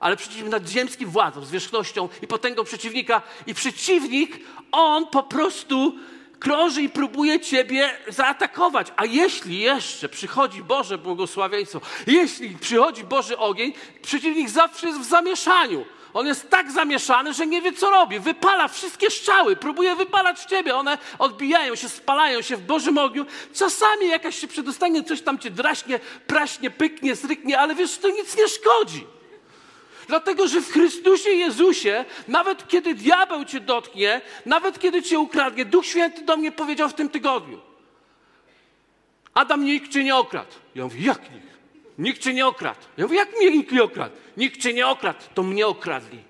ale 0.00 0.16
przeciw 0.16 0.48
nadziemskim 0.48 1.10
władzom, 1.10 1.44
zwierzchnością 1.44 2.08
i 2.22 2.26
potęgą 2.26 2.64
przeciwnika. 2.64 3.22
I 3.46 3.54
przeciwnik, 3.54 4.40
on 4.72 5.06
po 5.06 5.22
prostu 5.22 5.98
krąży 6.38 6.82
i 6.82 6.88
próbuje 6.88 7.40
ciebie 7.40 7.90
zaatakować. 8.08 8.92
A 8.96 9.04
jeśli 9.04 9.60
jeszcze 9.60 10.08
przychodzi 10.08 10.62
Boże 10.62 10.98
błogosławieństwo, 10.98 11.80
jeśli 12.06 12.50
przychodzi 12.58 13.04
Boży 13.04 13.38
ogień, 13.38 13.72
przeciwnik 14.02 14.48
zawsze 14.48 14.86
jest 14.86 15.00
w 15.00 15.04
zamieszaniu. 15.04 15.84
On 16.14 16.26
jest 16.26 16.50
tak 16.50 16.72
zamieszany, 16.72 17.34
że 17.34 17.46
nie 17.46 17.62
wie, 17.62 17.72
co 17.72 17.90
robi. 17.90 18.18
Wypala 18.18 18.68
wszystkie 18.68 19.10
strzały, 19.10 19.56
próbuje 19.56 19.96
wypalać 19.96 20.40
ciebie. 20.40 20.76
One 20.76 20.98
odbijają 21.18 21.74
się, 21.74 21.88
spalają 21.88 22.42
się 22.42 22.56
w 22.56 22.62
Bożym 22.62 22.98
ogniu. 22.98 23.26
Czasami 23.54 24.08
jakaś 24.08 24.38
się 24.38 24.48
przedostanie, 24.48 25.04
coś 25.04 25.22
tam 25.22 25.38
cię 25.38 25.50
draśnie, 25.50 26.00
praśnie, 26.26 26.70
pyknie, 26.70 27.16
zryknie, 27.16 27.58
ale 27.58 27.74
wiesz, 27.74 27.98
to 27.98 28.08
nic 28.08 28.36
nie 28.36 28.48
szkodzi. 28.48 29.15
Dlatego, 30.08 30.48
że 30.48 30.60
w 30.60 30.72
Chrystusie 30.72 31.30
Jezusie, 31.30 32.04
nawet 32.28 32.68
kiedy 32.68 32.94
diabeł 32.94 33.44
cię 33.44 33.60
dotknie, 33.60 34.20
nawet 34.46 34.78
kiedy 34.78 35.02
cię 35.02 35.18
ukradnie, 35.18 35.64
Duch 35.64 35.86
Święty 35.86 36.24
do 36.24 36.36
mnie 36.36 36.52
powiedział 36.52 36.88
w 36.88 36.94
tym 36.94 37.08
tygodniu. 37.08 37.60
Adam 39.34 39.64
nikt 39.64 39.92
cię 39.92 40.04
nie 40.04 40.16
okradł. 40.16 40.52
Ja 40.74 40.84
mówię, 40.84 41.00
jak 41.06 41.30
nikt? 41.30 41.46
Nikt 41.98 42.22
cię 42.22 42.34
nie 42.34 42.46
okradł. 42.46 42.80
Ja 42.96 43.04
mówię, 43.04 43.16
jak 43.16 43.36
mnie 43.36 43.50
nikt 43.50 43.72
nie 43.72 43.82
okradł? 43.82 44.16
Nikt 44.36 44.60
cię 44.60 44.72
nie 44.72 44.86
okradł, 44.86 45.18
to 45.34 45.42
mnie 45.42 45.66
okradli. 45.66 46.22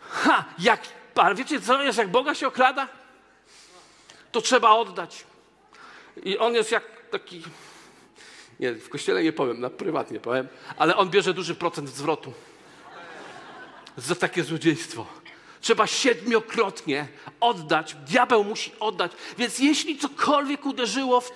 Ha, 0.00 0.44
jak, 0.58 0.80
ale 1.14 1.34
wiecie 1.34 1.60
co 1.60 1.82
jest, 1.82 1.98
jak 1.98 2.08
Boga 2.08 2.34
się 2.34 2.46
okrada? 2.46 2.88
To 4.32 4.40
trzeba 4.40 4.70
oddać. 4.70 5.24
I 6.22 6.38
on 6.38 6.54
jest 6.54 6.72
jak 6.72 6.84
taki, 7.10 7.42
nie, 8.60 8.74
w 8.74 8.88
kościele 8.88 9.22
nie 9.22 9.32
powiem, 9.32 9.60
na 9.60 9.70
prywatnie 9.70 10.20
powiem, 10.20 10.48
ale 10.76 10.96
on 10.96 11.10
bierze 11.10 11.34
duży 11.34 11.54
procent 11.54 11.88
zwrotu 11.88 12.32
za 13.96 14.14
takie 14.14 14.44
złodziejstwo. 14.44 15.06
Trzeba 15.60 15.86
siedmiokrotnie 15.86 17.08
oddać. 17.40 17.94
Diabeł 17.94 18.44
musi 18.44 18.72
oddać. 18.80 19.12
Więc 19.38 19.58
jeśli 19.58 19.98
cokolwiek 19.98 20.66
uderzyło 20.66 21.20
w, 21.20 21.30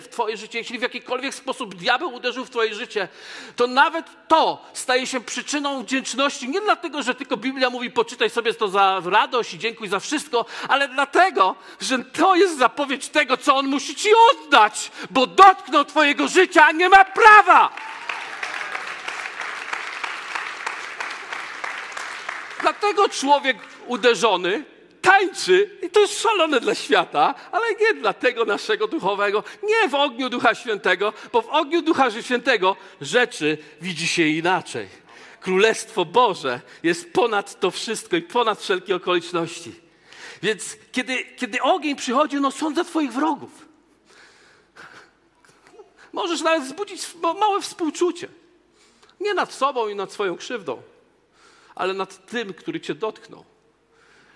w, 0.00 0.08
Twoje 0.08 0.36
życie, 0.36 0.58
jeśli 0.58 0.78
w 0.78 0.82
jakikolwiek 0.82 1.34
sposób 1.34 1.74
diabeł 1.74 2.14
uderzył 2.14 2.44
w 2.44 2.50
Twoje 2.50 2.74
życie, 2.74 3.08
to 3.56 3.66
nawet 3.66 4.06
to 4.28 4.64
staje 4.72 5.06
się 5.06 5.20
przyczyną 5.20 5.82
wdzięczności. 5.82 6.48
Nie 6.48 6.60
dlatego, 6.60 7.02
że 7.02 7.14
tylko 7.14 7.36
Biblia 7.36 7.70
mówi, 7.70 7.90
poczytaj 7.90 8.30
sobie 8.30 8.54
to 8.54 8.68
za 8.68 9.02
radość 9.04 9.54
i 9.54 9.58
dziękuj 9.58 9.88
za 9.88 10.00
wszystko, 10.00 10.44
ale 10.68 10.88
dlatego, 10.88 11.56
że 11.80 11.98
to 11.98 12.34
jest 12.34 12.58
zapowiedź 12.58 13.08
tego, 13.08 13.36
co 13.36 13.56
on 13.56 13.66
musi 13.66 13.94
Ci 13.94 14.08
oddać, 14.30 14.90
bo 15.10 15.26
dotknął 15.26 15.84
Twojego 15.84 16.28
życia, 16.28 16.66
a 16.66 16.72
nie 16.72 16.88
ma 16.88 17.04
prawa. 17.04 17.70
Dlatego 22.62 23.08
człowiek 23.08 23.56
uderzony 23.86 24.64
tańczy 25.02 25.78
i 25.82 25.90
to 25.90 26.00
jest 26.00 26.22
szalone 26.22 26.60
dla 26.60 26.74
świata, 26.74 27.34
ale 27.52 27.66
nie 27.74 27.94
dla 27.94 28.12
tego 28.12 28.44
naszego 28.44 28.86
duchowego, 28.86 29.44
nie 29.62 29.88
w 29.88 29.94
ogniu 29.94 30.30
Ducha 30.30 30.54
Świętego, 30.54 31.12
bo 31.32 31.42
w 31.42 31.48
ogniu 31.48 31.82
Ducha 31.82 32.10
Świętego 32.10 32.76
rzeczy 33.00 33.58
widzi 33.80 34.08
się 34.08 34.26
inaczej. 34.26 34.88
Królestwo 35.40 36.04
Boże 36.04 36.60
jest 36.82 37.12
ponad 37.12 37.60
to 37.60 37.70
wszystko 37.70 38.16
i 38.16 38.22
ponad 38.22 38.60
wszelkie 38.60 38.96
okoliczności. 38.96 39.72
Więc 40.42 40.76
kiedy, 40.92 41.24
kiedy 41.36 41.62
ogień 41.62 41.96
przychodzi, 41.96 42.36
no 42.36 42.50
sądza 42.50 42.84
Twoich 42.84 43.12
wrogów. 43.12 43.50
Możesz 46.12 46.40
nawet 46.40 46.64
wzbudzić 46.64 47.02
małe 47.40 47.60
współczucie. 47.60 48.28
Nie 49.20 49.34
nad 49.34 49.52
sobą 49.52 49.88
i 49.88 49.94
nad 49.94 50.12
swoją 50.12 50.36
krzywdą, 50.36 50.82
ale 51.80 51.94
nad 51.94 52.26
tym, 52.26 52.54
który 52.54 52.80
cię 52.80 52.94
dotknął. 52.94 53.44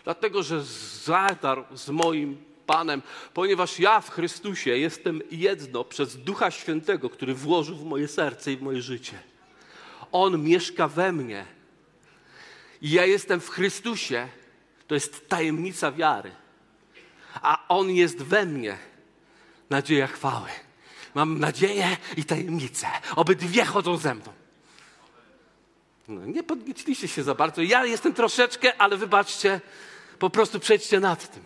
Dlatego, 0.04 0.42
że 0.42 0.64
zadarł 1.04 1.64
z 1.74 1.88
moim 1.90 2.44
Panem, 2.66 3.02
ponieważ 3.34 3.78
ja 3.78 4.00
w 4.00 4.10
Chrystusie 4.10 4.70
jestem 4.70 5.22
jedno 5.30 5.84
przez 5.84 6.16
Ducha 6.16 6.50
Świętego, 6.50 7.10
który 7.10 7.34
włożył 7.34 7.76
w 7.76 7.84
moje 7.84 8.08
serce 8.08 8.52
i 8.52 8.56
w 8.56 8.62
moje 8.62 8.82
życie. 8.82 9.18
On 10.12 10.42
mieszka 10.42 10.88
we 10.88 11.12
mnie. 11.12 11.44
I 12.82 12.90
ja 12.90 13.04
jestem 13.06 13.40
w 13.40 13.48
Chrystusie. 13.48 14.28
To 14.86 14.94
jest 14.94 15.28
tajemnica 15.28 15.92
wiary. 15.92 16.30
A 17.34 17.68
On 17.68 17.90
jest 17.90 18.22
we 18.22 18.46
mnie. 18.46 18.78
Nadzieja 19.70 20.06
chwały. 20.06 20.48
Mam 21.14 21.38
nadzieję 21.38 21.96
i 22.16 22.24
tajemnicę. 22.24 22.86
Obydwie 23.16 23.64
chodzą 23.64 23.96
ze 23.96 24.14
mną. 24.14 24.43
No, 26.08 26.26
nie 26.26 26.42
podnieciliście 26.42 27.08
się 27.08 27.22
za 27.22 27.34
bardzo. 27.34 27.62
Ja 27.62 27.86
jestem 27.86 28.14
troszeczkę, 28.14 28.76
ale 28.76 28.96
wybaczcie, 28.96 29.60
po 30.18 30.30
prostu 30.30 30.60
przejdźcie 30.60 31.00
nad 31.00 31.34
tym. 31.34 31.42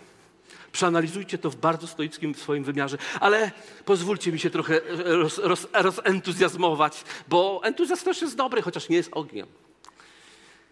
Przeanalizujcie 0.72 1.38
to 1.38 1.50
w 1.50 1.56
bardzo 1.56 1.86
stoickim 1.86 2.34
swoim 2.34 2.64
wymiarze, 2.64 2.98
ale 3.20 3.50
pozwólcie 3.84 4.32
mi 4.32 4.38
się 4.38 4.50
trochę 4.50 4.80
roz, 5.04 5.38
roz, 5.38 5.66
rozentuzjazmować, 5.72 7.04
bo 7.28 7.60
entuzjazm 7.64 8.04
też 8.04 8.22
jest 8.22 8.36
dobry, 8.36 8.62
chociaż 8.62 8.88
nie 8.88 8.96
jest 8.96 9.10
ogniem. 9.12 9.46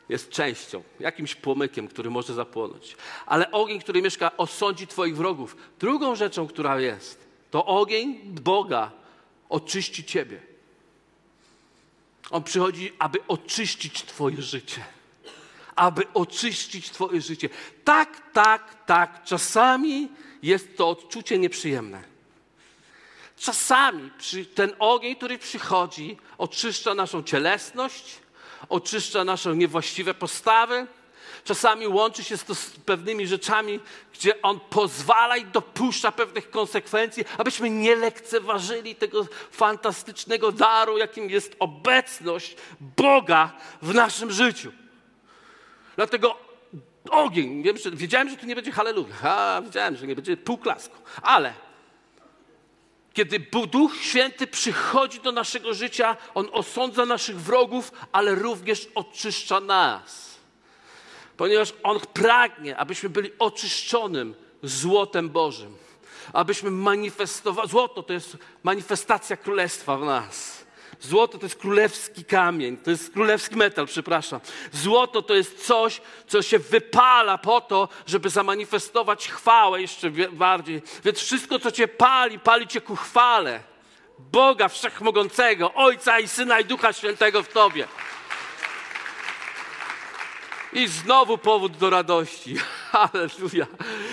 Jest 0.09 0.31
częścią, 0.31 0.83
jakimś 1.01 1.35
płomykiem, 1.35 1.89
który 1.89 2.11
może 2.11 2.35
zapłonąć. 2.35 2.97
Ale 3.27 3.51
ogień, 3.51 3.81
który 3.81 4.03
mieszka, 4.03 4.37
osądzi 4.37 4.87
Twoich 4.87 5.17
wrogów. 5.17 5.57
Drugą 5.79 6.15
rzeczą, 6.15 6.47
która 6.47 6.81
jest, 6.81 7.29
to 7.51 7.67
ogień 7.67 8.21
Boga 8.25 8.91
oczyści 9.49 10.05
Ciebie. 10.05 10.56
On 12.31 12.43
przychodzi, 12.43 12.93
aby 12.99 13.19
oczyścić 13.29 14.03
Twoje 14.03 14.43
życie. 14.43 14.85
Aby 15.77 16.13
oczyścić 16.15 16.91
Twoje 16.91 17.21
życie. 17.21 17.49
Tak, 17.85 18.33
tak, 18.33 18.85
tak. 18.87 19.25
Czasami 19.25 20.09
jest 20.43 20.77
to 20.77 20.89
odczucie 20.89 21.39
nieprzyjemne. 21.39 22.03
Czasami 23.37 24.11
ten 24.55 24.73
ogień, 24.79 25.17
który 25.17 25.39
przychodzi, 25.39 26.19
oczyszcza 26.39 26.95
naszą 26.95 27.23
cielesność, 27.23 28.17
oczyszcza 28.69 29.25
nasze 29.25 29.57
niewłaściwe 29.57 30.15
postawy, 30.15 30.87
czasami 31.47 31.89
łączy 31.89 32.25
się 32.25 32.39
to 32.39 32.55
z 32.55 32.71
pewnymi 32.71 33.27
rzeczami, 33.27 33.81
gdzie 34.15 34.43
On 34.43 34.61
pozwala 34.61 35.37
i 35.37 35.45
dopuszcza 35.45 36.13
pewnych 36.13 36.51
konsekwencji, 36.51 37.25
abyśmy 37.39 37.71
nie 37.71 37.97
lekceważyli 37.97 38.95
tego 38.95 39.27
fantastycznego 39.51 40.53
daru, 40.53 40.99
jakim 40.99 41.31
jest 41.31 41.57
obecność 41.59 42.57
Boga 42.81 43.53
w 43.83 43.95
naszym 43.95 44.33
życiu. 44.33 44.73
Dlatego 45.97 46.39
ogień, 47.11 47.63
wiem, 47.63 47.79
że, 47.79 47.91
wiedziałem, 47.91 48.31
że 48.31 48.37
tu 48.37 48.47
nie 48.47 48.55
będzie 48.55 48.73
halleluja, 48.73 49.63
wiedziałem, 49.65 49.97
że 49.97 50.07
nie 50.07 50.15
będzie 50.15 50.37
półklasku, 50.37 50.97
ale 51.23 51.55
kiedy 53.13 53.41
Duch 53.71 53.97
Święty 53.97 54.47
przychodzi 54.47 55.21
do 55.21 55.33
naszego 55.33 55.75
życia, 55.75 56.17
On 56.35 56.49
osądza 56.53 57.07
naszych 57.07 57.41
wrogów, 57.41 57.93
ale 58.13 58.35
również 58.35 58.89
oczyszcza 58.95 59.61
nas 59.61 60.26
ponieważ 61.37 61.75
On 61.83 62.01
pragnie, 62.13 62.77
abyśmy 62.77 63.09
byli 63.09 63.31
oczyszczonym 63.39 64.35
złotem 64.63 65.29
Bożym, 65.29 65.77
abyśmy 66.33 66.71
manifestowali. 66.71 67.69
Złoto 67.69 68.03
to 68.03 68.13
jest 68.13 68.37
manifestacja 68.63 69.37
królestwa 69.37 69.97
w 69.97 70.05
nas. 70.05 70.67
Złoto 71.01 71.39
to 71.39 71.47
jest 71.47 71.57
królewski 71.57 72.25
kamień, 72.25 72.77
to 72.77 72.91
jest 72.91 73.13
królewski 73.13 73.57
metal, 73.57 73.87
przepraszam. 73.87 74.41
Złoto 74.73 75.23
to 75.23 75.35
jest 75.35 75.67
coś, 75.67 76.01
co 76.27 76.43
się 76.43 76.59
wypala 76.59 77.39
po 77.39 77.61
to, 77.61 77.89
żeby 78.07 78.31
zamanifestować 78.31 79.29
chwałę 79.29 79.81
jeszcze 79.81 80.11
bardziej. 80.33 80.83
Więc 81.05 81.19
wszystko, 81.19 81.59
co 81.59 81.73
cię 81.73 81.89
pali, 81.89 82.39
pali 82.39 82.67
cię 82.67 82.81
ku 82.81 82.97
chwale. 82.97 83.61
Boga 84.19 84.69
Wszechmogącego, 84.69 85.75
Ojca 85.75 86.21
i 86.21 86.29
Syna 86.29 86.61
i 86.61 86.65
Ducha 86.65 86.93
Świętego 86.93 87.43
w 87.43 87.49
Tobie. 87.49 87.89
I 90.77 90.89
znowu 90.89 91.39
powód 91.39 91.77
do 91.77 91.91
radości. 91.91 92.57
Halleluja. 92.93 93.67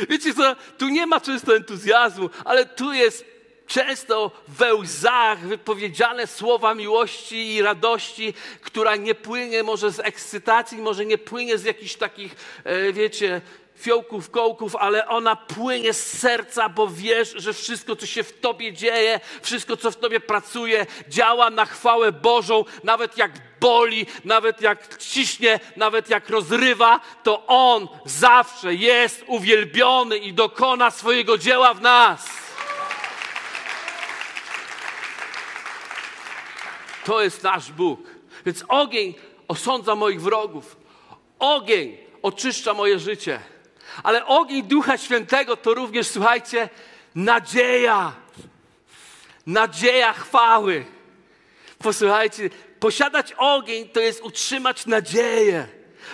Wiecie 0.10 0.34
co, 0.34 0.56
tu 0.78 0.90
nie 0.90 1.08
ma 1.08 1.22
często 1.22 1.56
entuzjazmu, 1.56 2.30
ale 2.46 2.66
tu 2.66 2.94
jest 2.94 3.26
często 3.68 4.32
we 4.48 4.76
łzach 4.76 5.40
wypowiedziane 5.40 6.28
słowa 6.28 6.76
miłości 6.76 7.54
i 7.54 7.62
radości, 7.62 8.34
która 8.62 8.96
nie 8.96 9.16
płynie 9.16 9.64
może 9.64 9.92
z 9.92 10.00
ekscytacji, 10.00 10.78
może 10.78 11.06
nie 11.06 11.18
płynie 11.18 11.58
z 11.58 11.64
jakichś 11.64 11.96
takich, 11.96 12.36
e, 12.64 12.94
wiecie, 12.94 13.42
fiołków, 13.76 14.30
kołków, 14.30 14.76
ale 14.76 15.08
ona 15.08 15.36
płynie 15.36 15.94
z 15.94 16.20
serca, 16.20 16.70
bo 16.70 16.88
wiesz, 16.88 17.34
że 17.36 17.54
wszystko, 17.54 17.96
co 17.96 18.06
się 18.06 18.24
w 18.24 18.40
tobie 18.40 18.74
dzieje, 18.74 19.20
wszystko, 19.42 19.78
co 19.78 19.92
w 19.92 19.96
tobie 19.96 20.20
pracuje, 20.20 20.86
działa 21.10 21.50
na 21.50 21.66
chwałę 21.66 22.12
Bożą, 22.12 22.66
nawet 22.84 23.18
jak 23.18 23.32
boli, 23.60 24.06
nawet 24.26 24.62
jak 24.62 24.98
ciśnie, 24.98 25.60
nawet 25.76 26.10
jak 26.10 26.30
rozrywa, 26.30 27.00
to 27.24 27.46
On 27.48 27.88
zawsze 28.06 28.76
jest 28.76 29.24
uwielbiony 29.28 30.18
i 30.18 30.34
dokona 30.34 30.92
swojego 30.92 31.38
dzieła 31.38 31.74
w 31.74 31.82
nas. 31.82 32.44
To 37.06 37.22
jest 37.22 37.44
nasz 37.44 37.72
Bóg. 37.72 38.00
Więc 38.46 38.64
ogień 38.68 39.14
osądza 39.48 39.96
moich 39.96 40.22
wrogów. 40.22 40.78
Ogień 41.40 41.98
oczyszcza 42.22 42.74
moje 42.74 43.00
życie. 43.00 43.53
Ale 44.04 44.26
ogień 44.26 44.64
Ducha 44.64 44.98
Świętego 44.98 45.58
to 45.58 45.74
również, 45.74 46.08
słuchajcie, 46.08 46.70
nadzieja. 47.16 48.14
Nadzieja 49.48 50.14
chwały. 50.14 50.86
Posłuchajcie, 51.80 52.50
posiadać 52.80 53.34
ogień 53.38 53.90
to 53.90 54.00
jest 54.00 54.22
utrzymać 54.22 54.86
nadzieję. 54.86 55.68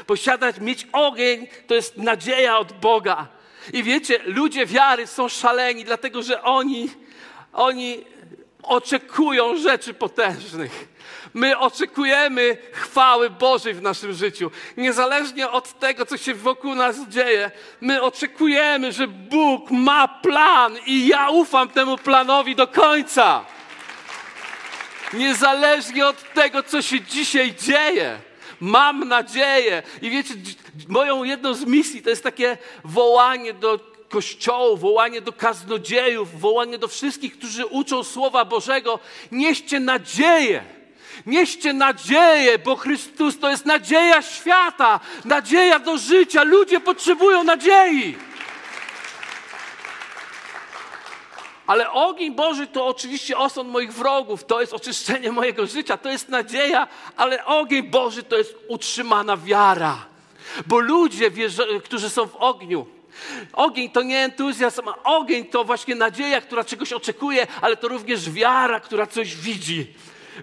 Posiadać, 0.05 0.59
mieć 0.59 0.88
ogień 0.91 1.48
to 1.67 1.75
jest 1.75 1.98
nadzieja 1.98 2.57
od 2.57 2.74
Boga. 2.74 3.27
I 3.74 3.83
wiecie, 3.83 4.19
ludzie 4.25 4.65
wiary 4.65 5.07
są 5.07 5.29
szaleni, 5.29 5.86
dlatego 5.86 6.24
że 6.24 6.43
oni, 6.43 6.89
oni 7.53 8.05
oczekują 8.63 9.58
rzeczy 9.58 9.94
potężnych. 9.94 10.88
My 11.34 11.60
oczekujemy 11.60 12.58
chwały 12.72 13.30
Bożej 13.30 13.74
w 13.74 13.82
naszym 13.82 14.13
życiu. 14.13 14.51
Niezależnie 14.78 15.50
od 15.50 15.80
tego, 15.80 16.06
co 16.06 16.18
się 16.18 16.34
wokół 16.34 16.75
nas 16.75 17.08
dzieje, 17.08 17.51
my 17.82 18.01
oczekujemy, 18.01 18.92
że 18.92 19.08
Bóg 19.08 19.72
ma 19.72 20.08
plan 20.08 20.78
i 20.86 21.08
ja 21.08 21.30
ufam 21.30 21.70
temu 21.70 21.98
planowi 21.98 22.56
do 22.56 22.68
końca. 22.68 23.46
Niezależnie 25.13 26.08
od 26.08 26.34
tego, 26.34 26.63
co 26.63 26.82
się 26.82 27.01
dzisiaj 27.01 27.56
dzieje. 27.56 28.20
Mam 28.60 29.08
nadzieję. 29.08 29.84
I 30.01 30.10
wiecie, 30.10 30.34
moją 30.88 31.24
jedną 31.24 31.54
z 31.54 31.66
misji 31.66 32.01
to 32.01 32.10
jest 32.10 32.24
takie 32.24 32.58
wołanie 32.84 33.54
do 33.54 33.99
kościołu, 34.10 34.78
wołanie 34.78 35.22
do 35.22 35.34
kaznodziejów, 35.34 36.39
wołanie 36.39 36.78
do 36.78 36.88
wszystkich, 36.88 37.38
którzy 37.38 37.66
uczą 37.66 38.04
Słowa 38.04 38.46
Bożego. 38.46 39.00
Nieście 39.32 39.80
nadzieję. 39.80 40.63
Nieście 41.25 41.74
nadzieję, 41.74 42.60
bo 42.60 42.75
Chrystus 42.75 43.39
to 43.39 43.50
jest 43.50 43.66
nadzieja 43.66 44.22
świata, 44.22 45.00
nadzieja 45.25 45.80
do 45.80 45.98
życia. 45.98 46.44
Ludzie 46.44 46.80
potrzebują 46.80 47.44
nadziei. 47.44 48.18
Ale 51.68 51.92
ogień 51.92 52.36
Boży 52.36 52.68
to 52.68 52.88
oczywiście 52.88 53.38
osąd 53.38 53.70
moich 53.70 53.94
wrogów, 53.94 54.46
to 54.46 54.62
jest 54.62 54.74
oczyszczenie 54.74 55.32
mojego 55.32 55.68
życia, 55.68 55.98
to 55.98 56.10
jest 56.10 56.30
nadzieja, 56.30 56.88
ale 57.18 57.46
ogień 57.46 57.84
Boży 57.84 58.24
to 58.24 58.38
jest 58.38 58.56
utrzymana 58.68 59.38
wiara. 59.38 60.06
Bo 60.68 60.80
ludzie, 60.80 61.32
którzy 61.84 62.10
są 62.10 62.28
w 62.28 62.36
ogniu, 62.36 62.88
Ogień 63.53 63.89
to 63.89 64.01
nie 64.01 64.19
entuzjazm, 64.19 64.89
ogień 65.03 65.45
to 65.45 65.63
właśnie 65.63 65.95
nadzieja, 65.95 66.41
która 66.41 66.63
czegoś 66.63 66.93
oczekuje, 66.93 67.47
ale 67.61 67.77
to 67.77 67.88
również 67.88 68.29
wiara, 68.29 68.79
która 68.79 69.07
coś 69.07 69.35
widzi. 69.35 69.88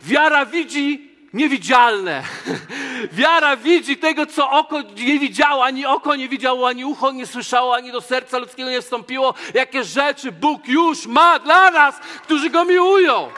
Wiara 0.03 0.47
widzi 0.47 1.11
niewidzialne. 1.33 2.23
Wiara 3.13 3.57
widzi 3.57 3.97
tego, 3.97 4.27
co 4.27 4.51
oko 4.51 4.83
nie 4.83 5.19
widziało, 5.19 5.65
ani 5.65 5.87
oko 5.87 6.17
nie 6.17 6.29
widziało, 6.29 6.69
ani 6.69 6.85
ucho 6.85 7.13
nie 7.13 7.27
słyszało, 7.27 7.75
ani 7.75 7.93
do 7.93 8.01
serca 8.01 8.39
ludzkiego 8.39 8.71
nie 8.71 8.83
wstąpiło, 8.83 9.35
jakie 9.55 9.85
rzeczy 9.85 10.33
Bóg 10.33 10.69
już 10.69 11.07
ma 11.07 11.39
dla 11.39 11.71
nas, 11.71 11.99
którzy 12.23 12.51
Go 12.51 12.65
miłują. 12.65 13.31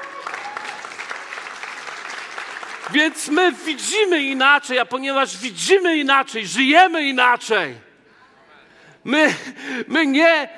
Więc 2.90 3.28
my 3.28 3.52
widzimy 3.52 4.23
inaczej, 4.23 4.78
a 4.78 4.85
ponieważ 4.85 5.37
widzimy 5.37 5.97
inaczej, 5.97 6.47
żyjemy 6.47 7.09
inaczej, 7.09 7.75
my, 9.09 9.35
my, 9.87 10.07
nie, 10.07 10.49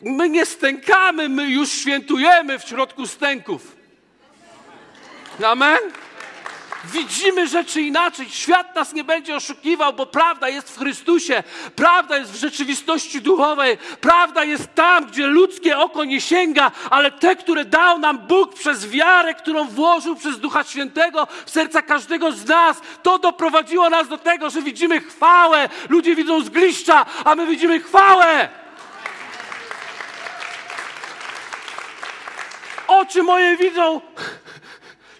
my 0.00 0.28
nie 0.28 0.46
stękamy, 0.46 1.28
my 1.28 1.50
już 1.50 1.70
świętujemy 1.70 2.58
w 2.58 2.62
środku 2.62 3.06
stęków. 3.06 3.76
Amen? 5.44 5.78
Widzimy 6.84 7.48
rzeczy 7.48 7.80
inaczej. 7.80 8.30
Świat 8.30 8.74
nas 8.74 8.92
nie 8.92 9.04
będzie 9.04 9.36
oszukiwał, 9.36 9.92
bo 9.92 10.06
prawda 10.06 10.48
jest 10.48 10.70
w 10.70 10.78
Chrystusie. 10.78 11.42
Prawda 11.76 12.18
jest 12.18 12.32
w 12.32 12.36
rzeczywistości 12.36 13.22
duchowej. 13.22 13.78
Prawda 14.00 14.44
jest 14.44 14.74
tam, 14.74 15.06
gdzie 15.06 15.26
ludzkie 15.26 15.78
oko 15.78 16.04
nie 16.04 16.20
sięga, 16.20 16.70
ale 16.90 17.10
te, 17.10 17.36
które 17.36 17.64
dał 17.64 17.98
nam 17.98 18.18
Bóg 18.18 18.54
przez 18.54 18.88
wiarę, 18.88 19.34
którą 19.34 19.64
włożył 19.64 20.16
przez 20.16 20.40
Ducha 20.40 20.64
Świętego 20.64 21.28
w 21.46 21.50
serca 21.50 21.82
każdego 21.82 22.32
z 22.32 22.46
nas, 22.48 22.80
to 23.02 23.18
doprowadziło 23.18 23.90
nas 23.90 24.08
do 24.08 24.18
tego, 24.18 24.50
że 24.50 24.62
widzimy 24.62 25.00
chwałę. 25.00 25.68
Ludzie 25.88 26.16
widzą 26.16 26.40
zgliszcza, 26.40 27.06
a 27.24 27.34
my 27.34 27.46
widzimy 27.46 27.80
chwałę. 27.80 28.48
Oczy 32.88 33.22
moje 33.22 33.56
widzą 33.56 34.00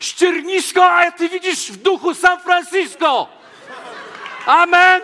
ściernisko, 0.02 0.90
a 0.90 1.10
ty 1.10 1.28
widzisz 1.28 1.72
w 1.72 1.76
duchu 1.76 2.14
San 2.14 2.40
Francisco. 2.40 3.28
Amen. 4.46 5.02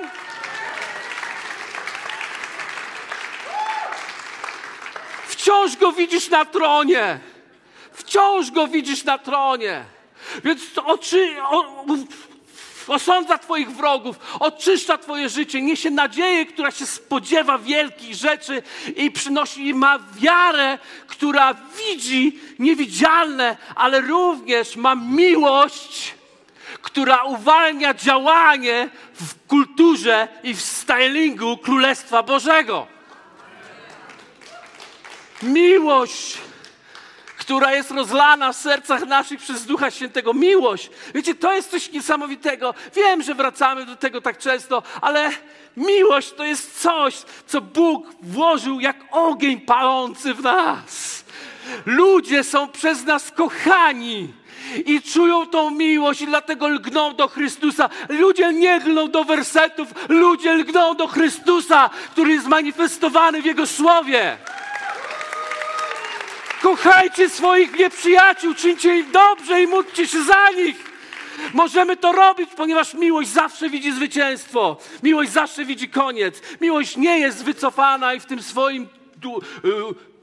Wciąż 5.27 5.77
go 5.77 5.93
widzisz 5.93 6.29
na 6.29 6.45
tronie. 6.45 7.19
Wciąż 7.93 8.51
go 8.51 8.67
widzisz 8.67 9.05
na 9.05 9.19
tronie. 9.19 9.85
Więc 10.45 10.63
oczy, 10.85 11.37
o, 11.43 11.85
osądza 12.91 13.39
Twoich 13.39 13.71
wrogów, 13.71 14.17
oczyszcza 14.41 14.99
Twoje 14.99 15.29
życie, 15.29 15.63
niesie 15.63 15.91
nadzieję, 15.91 16.47
która 16.47 16.71
się 16.71 16.87
spodziewa 16.87 17.59
wielkich 17.59 18.15
rzeczy 18.15 18.63
i 18.97 19.11
przynosi 19.11 19.75
ma 19.75 19.99
wiarę, 19.99 20.79
która 21.07 21.55
widzi 21.55 22.39
niewidzialne, 22.59 23.57
ale 23.75 24.01
również 24.01 24.77
ma 24.77 24.95
miłość, 24.95 26.15
która 26.83 27.23
uwalnia 27.23 27.95
działanie 27.95 28.91
w 29.15 29.47
kulturze 29.47 30.29
i 30.43 30.55
w 30.55 30.61
stylingu 30.61 31.57
Królestwa 31.57 32.23
Bożego. 32.23 32.87
Miłość 35.43 36.39
która 37.49 37.75
jest 37.75 37.91
rozlana 37.91 38.53
w 38.53 38.57
sercach 38.57 39.07
naszych 39.07 39.41
przez 39.41 39.67
Ducha 39.67 39.91
Świętego. 39.91 40.35
Miłość. 40.35 40.91
Wiecie, 41.15 41.35
to 41.35 41.53
jest 41.53 41.71
coś 41.71 41.93
niesamowitego. 41.93 42.75
Wiem, 42.95 43.23
że 43.23 43.35
wracamy 43.35 43.87
do 43.87 43.97
tego 43.97 44.21
tak 44.21 44.39
często, 44.39 44.83
ale 45.01 45.31
miłość 45.77 46.33
to 46.33 46.45
jest 46.45 46.81
coś, 46.81 47.15
co 47.47 47.61
Bóg 47.61 48.07
włożył 48.23 48.81
jak 48.81 48.97
ogień 49.11 49.61
palący 49.61 50.35
w 50.35 50.43
nas. 50.43 51.25
Ludzie 51.87 52.45
są 52.45 52.69
przez 52.69 53.05
nas 53.05 53.31
kochani 53.31 54.33
i 54.87 55.03
czują 55.03 55.47
tą 55.47 55.71
miłość 55.71 56.21
i 56.21 56.27
dlatego 56.27 56.69
lgną 56.69 57.15
do 57.15 57.29
Chrystusa. 57.29 57.89
Ludzie 58.09 58.53
nie 58.53 58.77
lgną 58.77 59.11
do 59.11 59.25
wersetów, 59.25 59.89
ludzie 60.09 60.55
lgną 60.55 60.95
do 60.95 61.07
Chrystusa, 61.07 61.91
który 62.13 62.33
jest 62.33 62.47
manifestowany 62.47 63.43
w 63.43 63.45
Jego 63.45 63.67
Słowie. 63.67 64.39
Kochajcie 66.63 67.31
swoich 67.31 67.79
nieprzyjaciół, 67.79 68.55
czyńcie 68.55 68.99
im 68.99 69.13
dobrze 69.13 69.63
i 69.63 69.67
módlcie 69.67 70.09
się 70.09 70.23
za 70.23 70.51
nich. 70.51 70.77
Możemy 71.55 71.97
to 71.97 72.13
robić, 72.13 72.51
ponieważ 72.57 72.95
miłość 72.95 73.29
zawsze 73.29 73.71
widzi 73.71 73.93
zwycięstwo. 73.93 74.77
Miłość 75.03 75.33
zawsze 75.33 75.65
widzi 75.65 75.89
koniec. 75.89 76.43
Miłość 76.61 76.97
nie 76.97 77.19
jest 77.19 77.45
wycofana 77.45 78.15
i 78.15 78.21
w 78.21 78.27
tym 78.27 78.43
swoim 78.43 78.89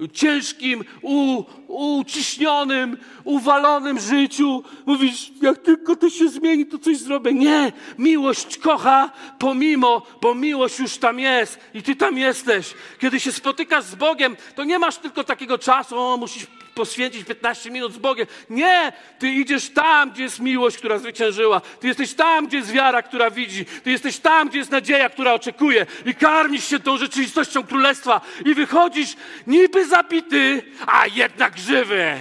y, 0.01 0.09
ciężkim, 0.09 0.83
u, 1.01 1.43
uciśnionym, 1.67 2.97
uwalonym 3.23 3.99
życiu 3.99 4.63
mówisz, 4.85 5.31
jak 5.41 5.57
tylko 5.57 5.95
to 5.95 6.09
się 6.09 6.29
zmieni, 6.29 6.65
to 6.65 6.77
coś 6.77 6.97
zrobię. 6.97 7.33
Nie, 7.33 7.71
miłość 7.97 8.57
kocha 8.57 9.11
pomimo, 9.39 10.01
bo 10.21 10.35
miłość 10.35 10.79
już 10.79 10.97
tam 10.97 11.19
jest 11.19 11.59
i 11.73 11.83
ty 11.83 11.95
tam 11.95 12.17
jesteś. 12.17 12.73
Kiedy 12.99 13.19
się 13.19 13.31
spotykasz 13.31 13.83
z 13.83 13.95
Bogiem, 13.95 14.37
to 14.55 14.63
nie 14.63 14.79
masz 14.79 14.97
tylko 14.97 15.23
takiego 15.23 15.57
czasu, 15.57 15.99
o, 15.99 16.17
musisz 16.17 16.47
poświęcić 16.75 17.23
15 17.23 17.71
minut 17.71 17.93
z 17.93 17.97
Bogiem. 17.97 18.27
Nie, 18.49 18.93
ty 19.19 19.29
idziesz 19.29 19.69
tam, 19.69 20.11
gdzie 20.11 20.23
jest 20.23 20.39
miłość, 20.39 20.77
która 20.77 20.97
zwyciężyła. 20.97 21.61
Ty 21.79 21.87
jesteś 21.87 22.13
tam, 22.13 22.47
gdzie 22.47 22.57
jest 22.57 22.71
wiara, 22.71 23.01
która 23.01 23.31
widzi. 23.31 23.65
Ty 23.65 23.91
jesteś 23.91 24.19
tam, 24.19 24.49
gdzie 24.49 24.57
jest 24.57 24.71
nadzieja, 24.71 25.09
która 25.09 25.33
oczekuje. 25.33 25.85
I 26.05 26.15
karmisz 26.15 26.67
się 26.67 26.79
tą 26.79 26.97
rzeczywistością 26.97 27.63
królestwa. 27.63 28.21
I 28.45 28.53
wychodzisz 28.53 29.15
niby 29.47 29.85
zabity, 29.85 30.63
a 30.87 31.07
jednak 31.07 31.57
żywy. 31.57 32.17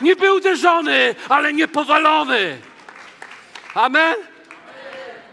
Niby 0.00 0.32
uderzony, 0.32 1.14
ale 1.28 1.52
nie 1.52 1.68
powalony. 1.68 2.58
Amen? 3.74 4.29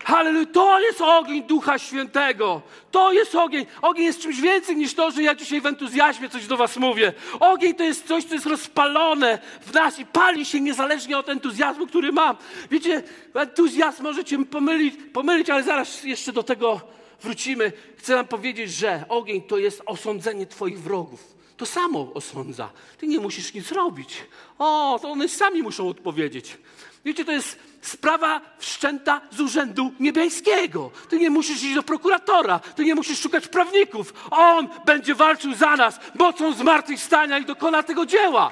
Halleluja, 0.08 0.46
to 0.46 0.80
jest 0.80 1.02
ogień 1.02 1.44
Ducha 1.44 1.80
Świętego. 1.80 2.62
To 2.92 3.14
jest 3.14 3.36
ogień. 3.36 3.66
Ogień 3.82 4.06
jest 4.06 4.22
czymś 4.22 4.42
więcej 4.42 4.76
niż 4.76 4.94
to, 4.94 5.12
że 5.12 5.24
ja 5.24 5.36
dzisiaj 5.36 5.62
w 5.62 5.66
entuzjazmie 5.66 6.30
coś 6.30 6.48
do 6.48 6.58
was 6.58 6.78
mówię. 6.78 7.14
Ogień 7.40 7.76
to 7.76 7.84
jest 7.84 8.08
coś, 8.08 8.24
co 8.24 8.34
jest 8.34 8.46
rozpalone 8.46 9.40
w 9.62 9.74
nas 9.74 10.00
i 10.00 10.06
pali 10.06 10.46
się 10.46 10.62
niezależnie 10.62 11.18
od 11.18 11.30
entuzjazmu, 11.30 11.88
który 11.88 12.12
mam. 12.12 12.38
Wiecie, 12.72 13.04
entuzjazm 13.34 14.04
możecie 14.04 14.46
pomylić, 14.46 14.96
pomylić, 15.14 15.50
ale 15.50 15.64
zaraz 15.64 16.04
jeszcze 16.04 16.34
do 16.34 16.44
tego 16.44 16.82
wrócimy. 17.22 17.72
Chcę 17.98 18.16
wam 18.16 18.28
powiedzieć, 18.28 18.72
że 18.72 19.04
ogień 19.10 19.42
to 19.42 19.58
jest 19.58 19.82
osądzenie 19.86 20.46
twoich 20.46 20.80
wrogów. 20.80 21.38
To 21.58 21.66
samo 21.66 22.12
osądza. 22.14 22.70
Ty 22.98 23.08
nie 23.08 23.20
musisz 23.20 23.54
nic 23.54 23.72
robić. 23.72 24.18
O, 24.60 25.00
to 25.02 25.10
one 25.10 25.30
sami 25.30 25.64
muszą 25.64 25.90
odpowiedzieć. 25.90 26.58
Wiecie, 27.06 27.26
to 27.26 27.32
jest 27.32 27.60
sprawa 27.88 28.42
wszczęta 28.58 29.22
z 29.32 29.40
urzędu 29.40 29.94
niebieskiego. 30.00 30.92
Ty 31.10 31.20
nie 31.20 31.30
musisz 31.30 31.64
iść 31.64 31.76
do 31.76 31.84
prokuratora, 31.84 32.60
ty 32.60 32.86
nie 32.86 32.96
musisz 32.96 33.20
szukać 33.20 33.48
prawników. 33.48 34.14
On 34.32 34.68
będzie 34.86 35.16
walczył 35.16 35.54
za 35.54 35.76
nas 35.76 36.00
mocą 36.16 36.54
zmartwychwstania 36.54 37.38
i 37.40 37.46
dokona 37.46 37.84
tego 37.84 38.06
dzieła. 38.06 38.52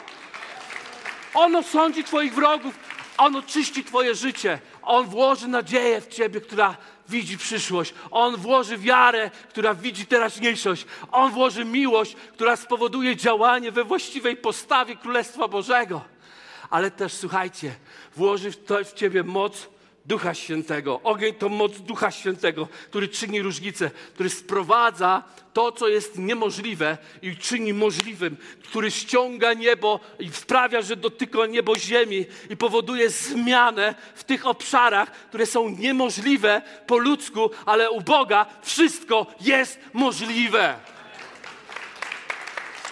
On 1.34 1.56
osądzi 1.56 2.04
Twoich 2.04 2.34
wrogów, 2.34 2.74
On 3.18 3.36
oczyści 3.36 3.84
Twoje 3.84 4.16
życie. 4.16 4.60
On 4.82 5.06
włoży 5.06 5.48
nadzieję 5.48 6.02
w 6.02 6.08
Ciebie, 6.08 6.42
która 6.42 6.76
widzi 7.10 7.38
przyszłość. 7.38 7.94
On 8.12 8.36
włoży 8.36 8.78
wiarę, 8.78 9.32
która 9.50 9.74
widzi 9.74 10.06
teraźniejszość. 10.06 10.86
On 11.12 11.32
włoży 11.32 11.66
miłość, 11.66 12.16
która 12.34 12.56
spowoduje 12.56 13.16
działanie 13.16 13.72
we 13.72 13.84
właściwej 13.84 14.38
postawie 14.38 14.96
Królestwa 14.96 15.48
Bożego. 15.48 16.15
Ale 16.70 16.92
też, 16.92 17.14
słuchajcie, 17.14 17.76
włoży 18.16 18.52
w, 18.52 18.94
Ciebie 18.94 19.24
moc 19.24 19.68
Ducha 20.06 20.34
Świętego. 20.34 21.02
Ogień 21.04 21.34
to 21.34 21.50
moc 21.50 21.80
Ducha 21.80 22.12
Świętego, 22.12 22.68
który 22.90 23.08
czyni 23.08 23.42
różnicę, 23.42 23.92
który 24.14 24.30
sprowadza 24.30 25.24
to, 25.54 25.72
co 25.72 25.88
jest 25.88 26.18
niemożliwe 26.18 26.98
i 27.22 27.38
czyni 27.38 27.74
możliwym, 27.74 28.38
który 28.64 28.92
ściąga 28.92 29.54
niebo 29.54 30.00
i 30.20 30.30
sprawia, 30.30 30.82
że 30.82 30.96
dotyka 30.96 31.46
niebo 31.46 31.76
ziemi 31.76 32.26
i 32.50 32.58
powoduje 32.58 33.10
zmianę 33.10 33.96
w 34.16 34.24
tych 34.24 34.46
obszarach, 34.46 35.12
które 35.12 35.46
są 35.46 35.70
niemożliwe 35.70 36.62
po 36.88 36.98
ludzku, 36.98 37.50
ale 37.66 37.92
u 37.92 38.02
Boga 38.02 38.46
wszystko 38.62 39.28
jest 39.42 39.80
możliwe. 39.94 40.76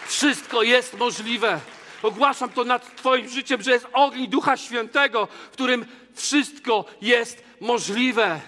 Wszystko 0.08 0.64
jest 0.64 0.98
możliwe. 0.98 1.60
Ogłaszam 2.04 2.50
to 2.50 2.64
nad 2.64 2.96
Twoim 2.96 3.30
życiem, 3.30 3.62
że 3.62 3.72
jest 3.72 3.88
ogień 3.94 4.28
Ducha 4.28 4.58
Świętego, 4.58 5.28
w 5.28 5.54
którym 5.54 5.86
wszystko 6.14 6.86
jest 7.02 7.44
możliwe. 7.62 8.42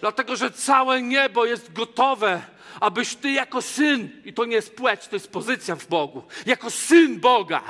Dlatego, 0.00 0.36
że 0.36 0.50
całe 0.50 1.02
niebo 1.02 1.44
jest 1.44 1.72
gotowe, 1.72 2.42
abyś 2.80 3.14
Ty 3.14 3.30
jako 3.30 3.62
syn, 3.62 4.22
i 4.24 4.32
to 4.32 4.44
nie 4.44 4.56
jest 4.56 4.76
płeć, 4.76 5.08
to 5.08 5.16
jest 5.16 5.32
pozycja 5.32 5.76
w 5.76 5.86
Bogu, 5.86 6.22
jako 6.46 6.70
syn 6.70 7.20
Boga, 7.20 7.62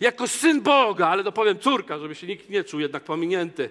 jako 0.00 0.28
syn 0.28 0.60
Boga, 0.60 1.08
ale 1.08 1.24
to 1.24 1.32
powiem 1.32 1.58
córka, 1.58 1.98
żeby 1.98 2.14
się 2.14 2.26
nikt 2.26 2.50
nie 2.50 2.64
czuł 2.64 2.80
jednak 2.80 3.04
pominięty. 3.04 3.70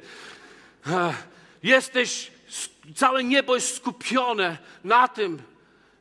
Jesteś, 1.63 2.31
całe 2.95 3.23
niebo 3.23 3.55
jest 3.55 3.75
skupione 3.75 4.57
na 4.83 5.07
tym, 5.07 5.41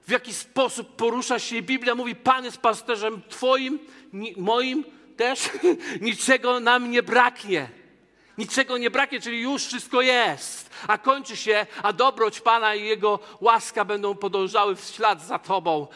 w 0.06 0.10
jaki 0.10 0.34
sposób 0.34 0.96
porusza 0.96 1.38
się. 1.38 1.62
Biblia 1.62 1.94
mówi, 1.94 2.14
Pan 2.14 2.44
jest 2.44 2.58
pasterzem 2.58 3.22
Twoim, 3.28 3.78
moim 4.36 4.84
też, 5.16 5.50
niczego 6.00 6.60
nam 6.60 6.90
nie 6.90 7.02
braknie. 7.02 7.68
Niczego 8.38 8.78
nie 8.78 8.90
braknie, 8.90 9.20
czyli 9.20 9.40
już 9.40 9.66
wszystko 9.66 10.02
jest. 10.02 10.70
A 10.88 10.98
kończy 10.98 11.36
się, 11.36 11.66
a 11.82 11.92
dobroć 11.92 12.40
Pana 12.40 12.74
i 12.74 12.84
Jego 12.84 13.18
łaska 13.40 13.84
będą 13.84 14.14
podążały 14.14 14.76
w 14.76 14.80
ślad 14.80 15.22
za 15.22 15.38
Tobą. 15.38 15.86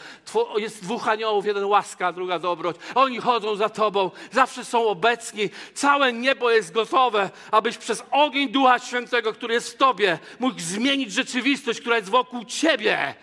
jest 0.57 0.83
dwóch 0.83 1.07
aniołów, 1.07 1.45
jeden 1.45 1.65
łaska, 1.65 2.13
druga 2.13 2.39
dobroć. 2.39 2.75
Oni 2.95 3.17
chodzą 3.17 3.55
za 3.55 3.69
Tobą, 3.69 4.11
zawsze 4.31 4.65
są 4.65 4.87
obecni. 4.87 5.49
Całe 5.73 6.13
niebo 6.13 6.51
jest 6.51 6.71
gotowe, 6.71 7.29
abyś 7.51 7.77
przez 7.77 8.03
ogień 8.11 8.49
Ducha 8.49 8.79
Świętego, 8.79 9.33
który 9.33 9.53
jest 9.53 9.73
w 9.73 9.77
Tobie, 9.77 10.19
mógł 10.39 10.59
zmienić 10.59 11.11
rzeczywistość, 11.11 11.81
która 11.81 11.95
jest 11.95 12.09
wokół 12.09 12.45
Ciebie. 12.45 13.15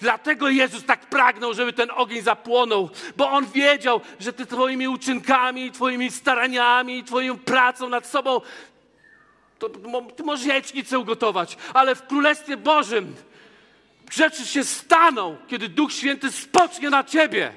Dlatego 0.00 0.48
Jezus 0.48 0.84
tak 0.84 1.00
pragnął, 1.00 1.54
żeby 1.54 1.72
ten 1.72 1.90
ogień 1.94 2.22
zapłonął, 2.22 2.90
bo 3.16 3.30
On 3.30 3.46
wiedział, 3.46 4.00
że 4.20 4.32
Ty 4.32 4.46
Twoimi 4.46 4.88
uczynkami, 4.88 5.72
Twoimi 5.72 6.10
staraniami, 6.10 7.04
Twoją 7.04 7.38
pracą 7.38 7.88
nad 7.88 8.06
sobą, 8.06 8.40
to, 9.58 9.68
Ty 10.16 10.22
możesz 10.22 10.46
jajecznicę 10.46 10.98
ugotować, 10.98 11.56
ale 11.74 11.94
w 11.94 12.06
Królestwie 12.06 12.56
Bożym 12.56 13.14
rzeczy 14.12 14.46
się 14.46 14.64
staną, 14.64 15.36
kiedy 15.48 15.68
Duch 15.68 15.92
Święty 15.92 16.32
spocznie 16.32 16.90
na 16.90 17.04
Ciebie. 17.04 17.52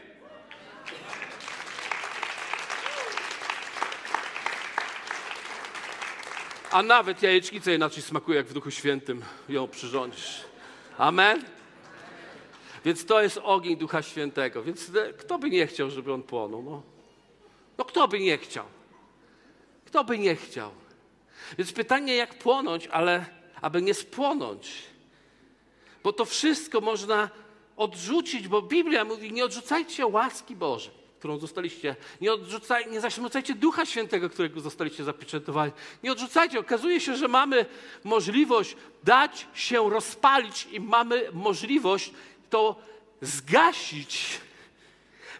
A 6.72 6.84
nawet 6.84 7.22
jajecznica 7.24 7.72
inaczej 7.72 8.04
smakuje, 8.04 8.38
jak 8.38 8.48
w 8.48 8.54
Duchu 8.54 8.72
Świętym 8.72 9.22
ją 9.50 9.68
przyrządzisz. 9.68 10.42
Amen. 10.98 11.59
Więc 12.86 13.06
to 13.06 13.22
jest 13.22 13.40
ogień 13.44 13.78
Ducha 13.78 14.02
Świętego. 14.02 14.64
Więc 14.64 14.92
kto 15.18 15.40
by 15.40 15.50
nie 15.50 15.68
chciał, 15.68 15.90
żeby 15.90 16.14
on 16.14 16.24
płonął? 16.24 16.64
No, 16.64 16.82
no 17.78 17.86
kto 17.86 18.08
by 18.08 18.20
nie 18.20 18.38
chciał? 18.38 18.66
Kto 19.86 20.04
by 20.04 20.20
nie 20.20 20.36
chciał? 20.36 20.72
Więc 21.58 21.74
pytanie, 21.74 22.16
jak 22.16 22.40
płonąć, 22.40 22.88
ale 22.88 23.26
aby 23.62 23.82
nie 23.82 23.94
spłonąć. 23.94 24.72
Bo 26.04 26.14
to 26.14 26.26
wszystko 26.26 26.82
można 26.82 27.30
odrzucić, 27.78 28.48
bo 28.48 28.62
Biblia 28.62 29.06
mówi, 29.06 29.34
nie 29.34 29.46
odrzucajcie 29.46 30.08
łaski 30.08 30.56
Bożej, 30.56 30.94
którą 31.20 31.38
zostaliście, 31.38 31.96
nie, 32.22 32.34
odrzucaj, 32.34 32.92
nie 32.92 33.02
zaśmiercajcie 33.02 33.56
Ducha 33.56 33.86
Świętego, 33.86 34.30
którego 34.30 34.62
zostaliście 34.62 35.04
zapieczętowani. 35.04 35.72
Nie 36.04 36.12
odrzucajcie. 36.12 36.60
Okazuje 36.60 37.00
się, 37.00 37.16
że 37.16 37.28
mamy 37.28 37.66
możliwość 38.04 38.76
dać 39.04 39.48
się 39.54 39.90
rozpalić 39.90 40.68
i 40.72 40.80
mamy 40.80 41.30
możliwość 41.34 42.12
to 42.50 42.76
zgasić, 43.22 44.40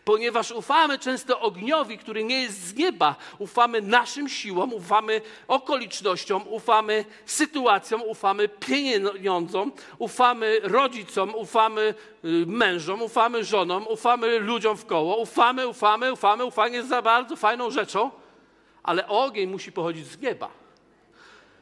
ponieważ 0.06 0.52
ufamy 0.52 1.00
często 1.00 1.40
ogniowi, 1.40 1.98
który 1.98 2.24
nie 2.24 2.42
jest 2.42 2.64
z 2.64 2.76
nieba. 2.76 3.16
Ufamy 3.40 3.82
naszym 3.82 4.30
siłom, 4.30 4.74
ufamy 4.74 5.22
okolicznościom, 5.48 6.44
ufamy 6.48 7.06
sytuacjom, 7.26 8.02
ufamy 8.02 8.50
pieniądzom, 8.50 9.72
ufamy 9.98 10.60
rodzicom, 10.64 11.36
ufamy 11.36 11.94
y, 12.26 12.46
mężom, 12.48 13.02
ufamy 13.02 13.44
żonom, 13.44 13.88
ufamy 13.88 14.40
ludziom 14.40 14.78
w 14.78 14.86
koło, 14.86 15.18
ufamy, 15.18 15.68
ufamy, 15.68 16.14
ufamy. 16.14 16.46
Ufanie 16.46 16.78
jest 16.78 16.90
za 16.90 17.02
bardzo 17.02 17.36
fajną 17.36 17.72
rzeczą, 17.72 18.12
ale 18.84 19.08
ogień 19.08 19.50
musi 19.50 19.72
pochodzić 19.72 20.08
z 20.08 20.20
nieba. 20.20 20.50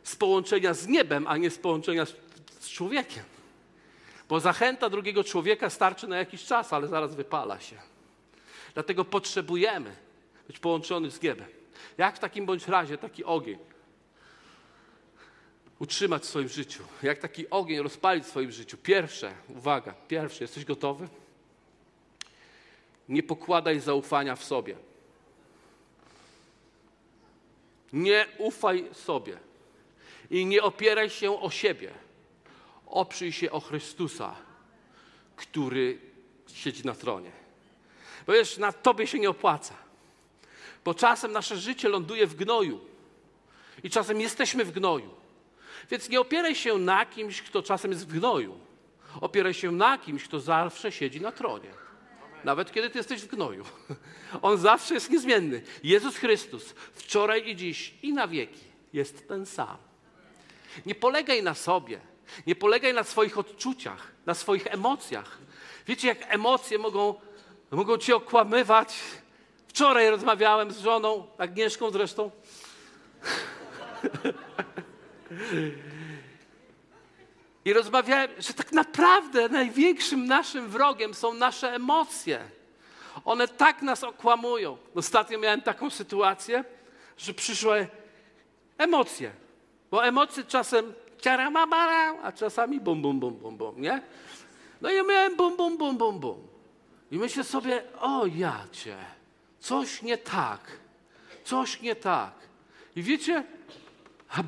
Z 0.04 0.16
połączenia 0.16 0.74
z 0.74 0.88
niebem, 0.88 1.28
a 1.28 1.38
nie 1.38 1.50
z 1.50 1.58
połączenia 1.58 2.06
z, 2.06 2.14
z 2.60 2.70
człowiekiem. 2.70 3.37
Bo 4.30 4.40
zachęta 4.40 4.90
drugiego 4.90 5.24
człowieka 5.24 5.70
starczy 5.70 6.08
na 6.08 6.18
jakiś 6.18 6.46
czas, 6.46 6.74
ale 6.74 6.88
zaraz 6.88 7.16
wypala 7.16 7.60
się. 7.60 7.76
Dlatego 8.74 9.06
potrzebujemy 9.06 9.96
być 10.48 10.60
połączony 10.60 11.12
z 11.12 11.22
niebem. 11.22 11.48
Jak 11.98 12.16
w 12.16 12.20
takim 12.20 12.46
bądź 12.46 12.68
razie 12.68 12.98
taki 12.98 13.24
ogień 13.24 13.60
utrzymać 15.80 16.24
w 16.24 16.26
swoim 16.26 16.50
życiu? 16.50 16.84
Jak 17.04 17.20
taki 17.20 17.50
ogień 17.50 17.82
rozpalić 17.82 18.24
w 18.26 18.30
swoim 18.30 18.52
życiu? 18.52 18.78
Pierwsze, 18.78 19.34
uwaga, 19.50 19.94
pierwsze, 20.08 20.44
jesteś 20.44 20.66
gotowy? 20.66 21.08
Nie 23.10 23.24
pokładaj 23.24 23.80
zaufania 23.80 24.36
w 24.36 24.44
sobie. 24.44 24.76
Nie 27.94 28.26
ufaj 28.38 28.90
sobie 28.94 29.38
i 30.32 30.46
nie 30.46 30.64
opieraj 30.64 31.10
się 31.10 31.42
o 31.42 31.50
siebie 31.50 31.92
oprzyj 32.90 33.32
się 33.32 33.52
o 33.52 33.60
Chrystusa, 33.60 34.36
który 35.36 36.00
siedzi 36.54 36.86
na 36.86 36.96
tronie. 36.96 37.32
Bo 38.28 38.34
wiesz, 38.34 38.58
na 38.58 38.72
tobie 38.72 39.08
się 39.08 39.20
nie 39.20 39.30
opłaca. 39.30 39.74
Bo 40.86 40.94
czasem 40.94 41.32
nasze 41.32 41.58
życie 41.58 41.90
ląduje 41.90 42.28
w 42.28 42.36
gnoju. 42.36 42.80
I 43.84 43.90
czasem 43.90 44.22
jesteśmy 44.22 44.66
w 44.66 44.72
gnoju. 44.72 45.10
Więc 45.92 46.10
nie 46.10 46.20
opieraj 46.20 46.56
się 46.56 46.78
na 46.78 47.06
kimś, 47.06 47.42
kto 47.42 47.64
czasem 47.64 47.92
jest 47.92 48.08
w 48.08 48.20
gnoju. 48.20 48.58
Opieraj 49.22 49.54
się 49.54 49.72
na 49.72 49.98
kimś, 49.98 50.24
kto 50.24 50.40
zawsze 50.40 50.92
siedzi 50.92 51.22
na 51.22 51.32
tronie. 51.32 51.70
Nawet 52.44 52.72
kiedy 52.72 52.90
ty 52.90 52.98
jesteś 52.98 53.22
w 53.22 53.28
gnoju. 53.28 53.66
On 54.42 54.58
zawsze 54.58 54.94
jest 54.94 55.10
niezmienny. 55.10 55.62
Jezus 55.84 56.18
Chrystus, 56.18 56.74
wczoraj 56.94 57.50
i 57.50 57.56
dziś 57.56 57.94
i 58.02 58.14
na 58.14 58.28
wieki 58.28 58.66
jest 58.94 59.28
ten 59.28 59.46
sam. 59.46 59.78
Nie 60.86 60.96
polegaj 60.96 61.44
na 61.44 61.54
sobie. 61.54 62.00
Nie 62.48 62.56
polegaj 62.56 62.94
na 62.94 63.04
swoich 63.04 63.38
odczuciach, 63.38 64.12
na 64.26 64.34
swoich 64.34 64.68
emocjach. 64.68 65.38
Wiecie, 65.88 66.08
jak 66.08 66.34
emocje 66.34 66.78
mogą, 66.78 67.16
mogą 67.72 67.98
cię 67.98 68.16
okłamywać? 68.16 69.00
Wczoraj 69.68 70.10
rozmawiałem 70.10 70.72
z 70.72 70.80
żoną, 70.80 71.28
Agnieszką 71.38 71.92
zresztą. 71.92 72.32
I 77.66 77.74
rozmawiałem, 77.74 78.32
że 78.38 78.54
tak 78.54 78.72
naprawdę 78.72 79.50
największym 79.50 80.26
naszym 80.26 80.70
wrogiem 80.70 81.14
są 81.14 81.34
nasze 81.34 81.74
emocje. 81.74 82.40
One 83.26 83.48
tak 83.48 83.82
nas 83.82 84.04
okłamują. 84.04 84.78
Ostatnio 84.96 85.40
miałem 85.40 85.62
taką 85.62 85.90
sytuację, 85.90 86.64
że 87.18 87.34
przyszły 87.34 87.88
emocje. 88.78 89.32
Bo 89.92 90.06
emocje 90.06 90.44
czasem 90.44 90.94
ciaramabara, 91.22 92.22
a 92.24 92.32
czasami 92.32 92.80
bum, 92.80 93.02
bum, 93.02 93.20
bum, 93.20 93.34
bum, 93.34 93.58
bum, 93.58 93.82
nie? 93.82 94.02
No 94.82 94.92
i 94.92 94.96
ja 94.96 95.04
miałem 95.04 95.36
bum, 95.36 95.58
bum, 95.58 95.78
bum, 95.78 95.98
bum, 95.98 96.20
bum. 96.20 96.48
I 97.12 97.18
myślę 97.18 97.44
sobie, 97.44 97.84
o 98.00 98.26
jacie, 98.26 98.98
coś 99.60 100.02
nie 100.02 100.18
tak, 100.18 100.62
coś 101.44 101.82
nie 101.82 101.96
tak. 101.96 102.34
I 102.96 103.04
wiecie, 103.04 103.44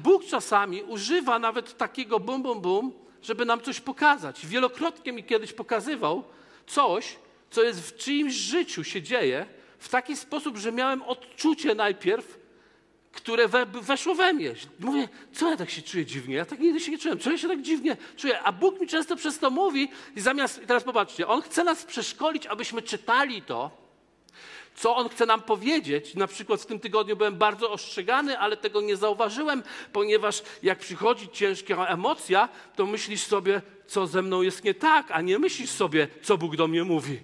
Bóg 0.03 0.25
czasami 0.25 0.83
używa 0.83 1.39
nawet 1.39 1.77
takiego 1.77 2.19
bum, 2.19 2.43
bum, 2.43 2.61
bum, 2.61 2.93
żeby 3.21 3.45
nam 3.45 3.61
coś 3.61 3.79
pokazać. 3.79 4.47
Wielokrotnie 4.47 5.11
mi 5.11 5.23
kiedyś 5.23 5.53
pokazywał 5.53 6.23
coś, 6.67 7.15
co 7.49 7.63
jest 7.63 7.81
w 7.81 7.97
czyimś 7.97 8.33
życiu 8.33 8.83
się 8.83 9.01
dzieje, 9.01 9.45
w 9.79 9.89
taki 9.89 10.15
sposób, 10.17 10.57
że 10.57 10.71
miałem 10.71 11.01
odczucie 11.01 11.75
najpierw, 11.75 12.38
które 13.11 13.47
we, 13.47 13.65
weszło 13.65 14.15
we 14.15 14.33
mnie. 14.33 14.53
Mówię, 14.79 15.09
co 15.33 15.49
ja 15.49 15.57
tak 15.57 15.69
się 15.69 15.81
czuję 15.81 16.05
dziwnie? 16.05 16.35
Ja 16.35 16.45
tak 16.45 16.59
nigdy 16.59 16.79
się 16.79 16.91
nie 16.91 16.97
czułem. 16.97 17.19
Ja 17.25 17.37
się 17.37 17.47
tak 17.47 17.61
dziwnie 17.61 17.97
czuję? 18.17 18.39
A 18.39 18.51
Bóg 18.51 18.79
mi 18.79 18.87
często 18.87 19.15
przez 19.15 19.39
to 19.39 19.49
mówi 19.49 19.89
i 20.15 20.21
zamiast, 20.21 20.63
i 20.63 20.67
teraz 20.67 20.83
popatrzcie, 20.83 21.27
On 21.27 21.41
chce 21.41 21.63
nas 21.63 21.85
przeszkolić, 21.85 22.45
abyśmy 22.45 22.81
czytali 22.81 23.41
to, 23.41 23.71
co 24.75 24.95
On 24.95 25.09
chce 25.09 25.25
nam 25.25 25.41
powiedzieć. 25.41 26.15
Na 26.15 26.27
przykład 26.27 26.61
w 26.61 26.65
tym 26.65 26.79
tygodniu 26.79 27.15
byłem 27.15 27.35
bardzo 27.35 27.71
ostrzegany, 27.71 28.39
ale 28.39 28.57
tego 28.57 28.81
nie 28.81 28.97
zauważyłem, 28.97 29.63
ponieważ 29.93 30.43
jak 30.63 30.79
przychodzi 30.79 31.29
ciężka 31.29 31.85
emocja, 31.87 32.49
to 32.75 32.85
myślisz 32.85 33.21
sobie, 33.21 33.61
co 33.87 34.07
ze 34.07 34.21
mną 34.21 34.41
jest 34.41 34.63
nie 34.63 34.73
tak, 34.73 35.11
a 35.11 35.21
nie 35.21 35.39
myślisz 35.39 35.69
sobie, 35.69 36.07
co 36.21 36.37
Bóg 36.37 36.55
do 36.55 36.67
mnie 36.67 36.83
mówi. 36.83 37.19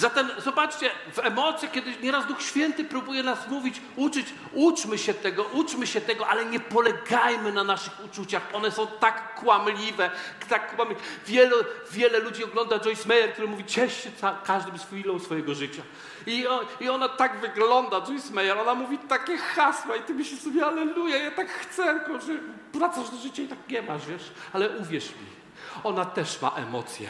Zatem 0.00 0.28
zobaczcie, 0.38 0.90
w 1.12 1.18
emocje, 1.18 1.68
kiedy 1.68 1.94
nieraz 2.02 2.26
Duch 2.26 2.42
Święty 2.42 2.84
próbuje 2.84 3.22
nas 3.22 3.48
mówić, 3.48 3.82
uczyć, 3.96 4.26
uczmy 4.52 4.98
się 4.98 5.14
tego, 5.14 5.44
uczmy 5.44 5.86
się 5.86 6.00
tego, 6.00 6.28
ale 6.28 6.44
nie 6.44 6.60
polegajmy 6.60 7.52
na 7.52 7.64
naszych 7.64 8.04
uczuciach. 8.04 8.42
One 8.52 8.70
są 8.70 8.86
tak 8.86 9.34
kłamliwe, 9.34 10.10
tak 10.48 10.76
kłamliwe. 10.76 11.00
Wiele, 11.26 11.56
wiele 11.90 12.18
ludzi 12.18 12.44
ogląda 12.44 12.78
Joyce 12.78 13.08
Meyer, 13.08 13.32
który 13.32 13.48
mówi, 13.48 13.64
ciesz 13.64 14.04
się 14.04 14.10
każdym 14.44 14.78
chwilą 14.78 15.18
swojego 15.18 15.54
życia. 15.54 15.82
I, 16.26 16.44
I 16.80 16.88
ona 16.88 17.08
tak 17.08 17.40
wygląda, 17.40 18.00
Joyce 18.00 18.34
Meyer, 18.34 18.58
ona 18.58 18.74
mówi 18.74 18.98
takie 18.98 19.36
hasła 19.36 19.96
i 19.96 20.02
ty 20.02 20.14
myślisz 20.14 20.40
sobie, 20.40 20.66
aleluja, 20.66 21.16
ja 21.16 21.30
tak 21.30 21.48
chcę, 21.48 22.00
tylko 22.00 22.20
że 22.20 22.32
wracasz 22.72 23.10
do 23.10 23.16
życia 23.16 23.42
i 23.42 23.48
tak 23.48 23.58
nie 23.68 23.82
masz, 23.82 24.06
wiesz. 24.06 24.30
Ale 24.52 24.68
uwierz 24.68 25.08
mi, 25.08 25.39
ona 25.84 26.04
też 26.04 26.42
ma 26.42 26.50
emocje. 26.50 27.08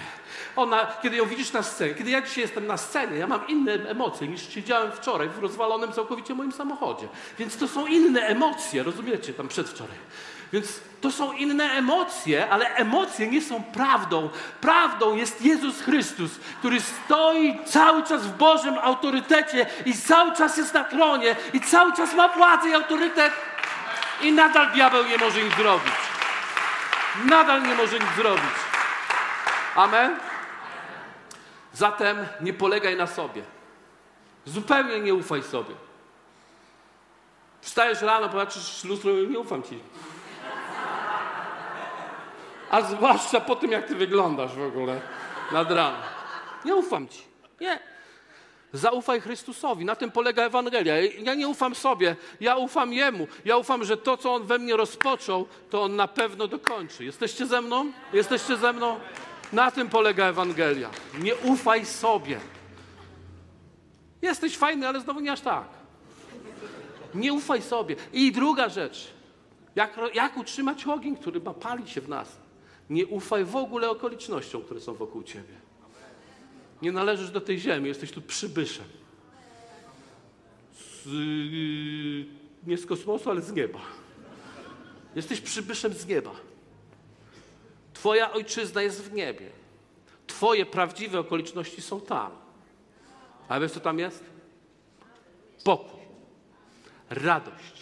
Ona, 0.56 0.86
kiedy 1.02 1.16
ją 1.16 1.26
widzisz 1.26 1.52
na 1.52 1.62
scenie, 1.62 1.94
kiedy 1.94 2.10
ja 2.10 2.22
dzisiaj 2.22 2.42
jestem 2.42 2.66
na 2.66 2.76
scenie, 2.76 3.16
ja 3.16 3.26
mam 3.26 3.46
inne 3.48 3.72
emocje 3.72 4.28
niż 4.28 4.48
siedziałem 4.48 4.92
wczoraj 4.92 5.28
w 5.28 5.38
rozwalonym 5.38 5.92
całkowicie 5.92 6.34
moim 6.34 6.52
samochodzie. 6.52 7.08
Więc 7.38 7.56
to 7.56 7.68
są 7.68 7.86
inne 7.86 8.20
emocje, 8.20 8.82
rozumiecie, 8.82 9.34
tam 9.34 9.48
przedwczoraj. 9.48 9.96
Więc 10.52 10.80
to 11.00 11.12
są 11.12 11.32
inne 11.32 11.64
emocje, 11.64 12.50
ale 12.50 12.74
emocje 12.74 13.26
nie 13.26 13.42
są 13.42 13.62
prawdą. 13.62 14.28
Prawdą 14.60 15.16
jest 15.16 15.42
Jezus 15.42 15.80
Chrystus, 15.80 16.30
który 16.58 16.80
stoi 16.80 17.58
cały 17.66 18.02
czas 18.02 18.26
w 18.26 18.36
Bożym 18.36 18.78
autorytecie 18.78 19.66
i 19.86 19.94
cały 19.94 20.36
czas 20.36 20.56
jest 20.56 20.74
na 20.74 20.84
tronie 20.84 21.36
i 21.52 21.60
cały 21.60 21.92
czas 21.92 22.14
ma 22.14 22.28
władzę 22.28 22.68
i 22.68 22.74
autorytet 22.74 23.32
i 24.22 24.32
nadal 24.32 24.70
diabeł 24.70 25.04
nie 25.04 25.18
może 25.18 25.42
nic 25.42 25.54
zrobić. 25.56 25.92
Nadal 27.24 27.62
nie 27.62 27.74
może 27.74 27.98
nic 27.98 28.14
zrobić. 28.16 28.44
Amen? 29.74 30.20
Zatem 31.72 32.26
nie 32.40 32.52
polegaj 32.52 32.96
na 32.96 33.06
sobie. 33.06 33.42
Zupełnie 34.44 35.00
nie 35.00 35.14
ufaj 35.14 35.42
sobie. 35.42 35.74
Wstajesz 37.60 38.02
rano, 38.02 38.28
patrzysz 38.28 38.84
lustro 38.84 39.10
i 39.12 39.28
nie 39.28 39.38
ufam 39.38 39.62
ci. 39.62 39.80
A 42.70 42.82
zwłaszcza 42.82 43.40
po 43.40 43.56
tym, 43.56 43.70
jak 43.70 43.86
ty 43.86 43.94
wyglądasz 43.94 44.54
w 44.54 44.62
ogóle 44.62 45.00
nad 45.52 45.70
ranem. 45.70 46.00
Nie 46.64 46.74
ufam 46.74 47.08
ci. 47.08 47.22
Nie. 47.60 47.89
Zaufaj 48.72 49.20
Chrystusowi. 49.20 49.84
Na 49.84 49.96
tym 49.96 50.10
polega 50.10 50.42
Ewangelia. 50.42 50.94
Ja 51.00 51.34
nie 51.34 51.48
ufam 51.48 51.74
sobie, 51.74 52.16
ja 52.40 52.56
ufam 52.56 52.92
Jemu. 52.92 53.26
Ja 53.44 53.56
ufam, 53.56 53.84
że 53.84 53.96
to, 53.96 54.16
co 54.16 54.34
On 54.34 54.46
we 54.46 54.58
mnie 54.58 54.76
rozpoczął, 54.76 55.46
to 55.70 55.82
On 55.82 55.96
na 55.96 56.08
pewno 56.08 56.46
dokończy. 56.48 57.04
Jesteście 57.04 57.46
ze 57.46 57.60
mną? 57.60 57.92
Jesteście 58.12 58.56
ze 58.56 58.72
mną? 58.72 59.00
Na 59.52 59.70
tym 59.70 59.88
polega 59.88 60.26
Ewangelia. 60.26 60.90
Nie 61.20 61.36
ufaj 61.36 61.86
sobie. 61.86 62.40
Jesteś 64.22 64.56
fajny, 64.56 64.88
ale 64.88 65.00
znowu 65.00 65.20
nie 65.20 65.32
aż 65.32 65.40
tak. 65.40 65.68
Nie 67.14 67.32
ufaj 67.32 67.62
sobie. 67.62 67.96
I 68.12 68.32
druga 68.32 68.68
rzecz. 68.68 69.10
Jak, 69.74 70.00
jak 70.14 70.36
utrzymać 70.36 70.86
ogień, 70.86 71.16
który 71.16 71.40
ma 71.40 71.54
palić 71.54 71.90
się 71.90 72.00
w 72.00 72.08
nas? 72.08 72.36
Nie 72.90 73.06
ufaj 73.06 73.44
w 73.44 73.56
ogóle 73.56 73.90
okolicznościom, 73.90 74.62
które 74.62 74.80
są 74.80 74.94
wokół 74.94 75.22
ciebie. 75.22 75.69
Nie 76.82 76.92
należysz 76.92 77.30
do 77.30 77.40
tej 77.40 77.58
ziemi, 77.58 77.88
jesteś 77.88 78.12
tu 78.12 78.22
przybyszem. 78.22 78.84
Z, 80.74 81.06
yy, 81.06 82.26
nie 82.66 82.78
z 82.78 82.86
kosmosu, 82.86 83.30
ale 83.30 83.42
z 83.42 83.52
nieba. 83.52 83.80
Jesteś 85.16 85.40
przybyszem 85.40 85.92
z 85.92 86.06
nieba. 86.06 86.32
Twoja 87.94 88.32
ojczyzna 88.32 88.82
jest 88.82 89.02
w 89.02 89.12
niebie. 89.12 89.50
Twoje 90.26 90.66
prawdziwe 90.66 91.20
okoliczności 91.20 91.82
są 91.82 92.00
tam. 92.00 92.30
A 93.48 93.60
wiesz, 93.60 93.72
co 93.72 93.80
tam 93.80 93.98
jest? 93.98 94.24
Pokój, 95.64 96.00
radość, 97.10 97.74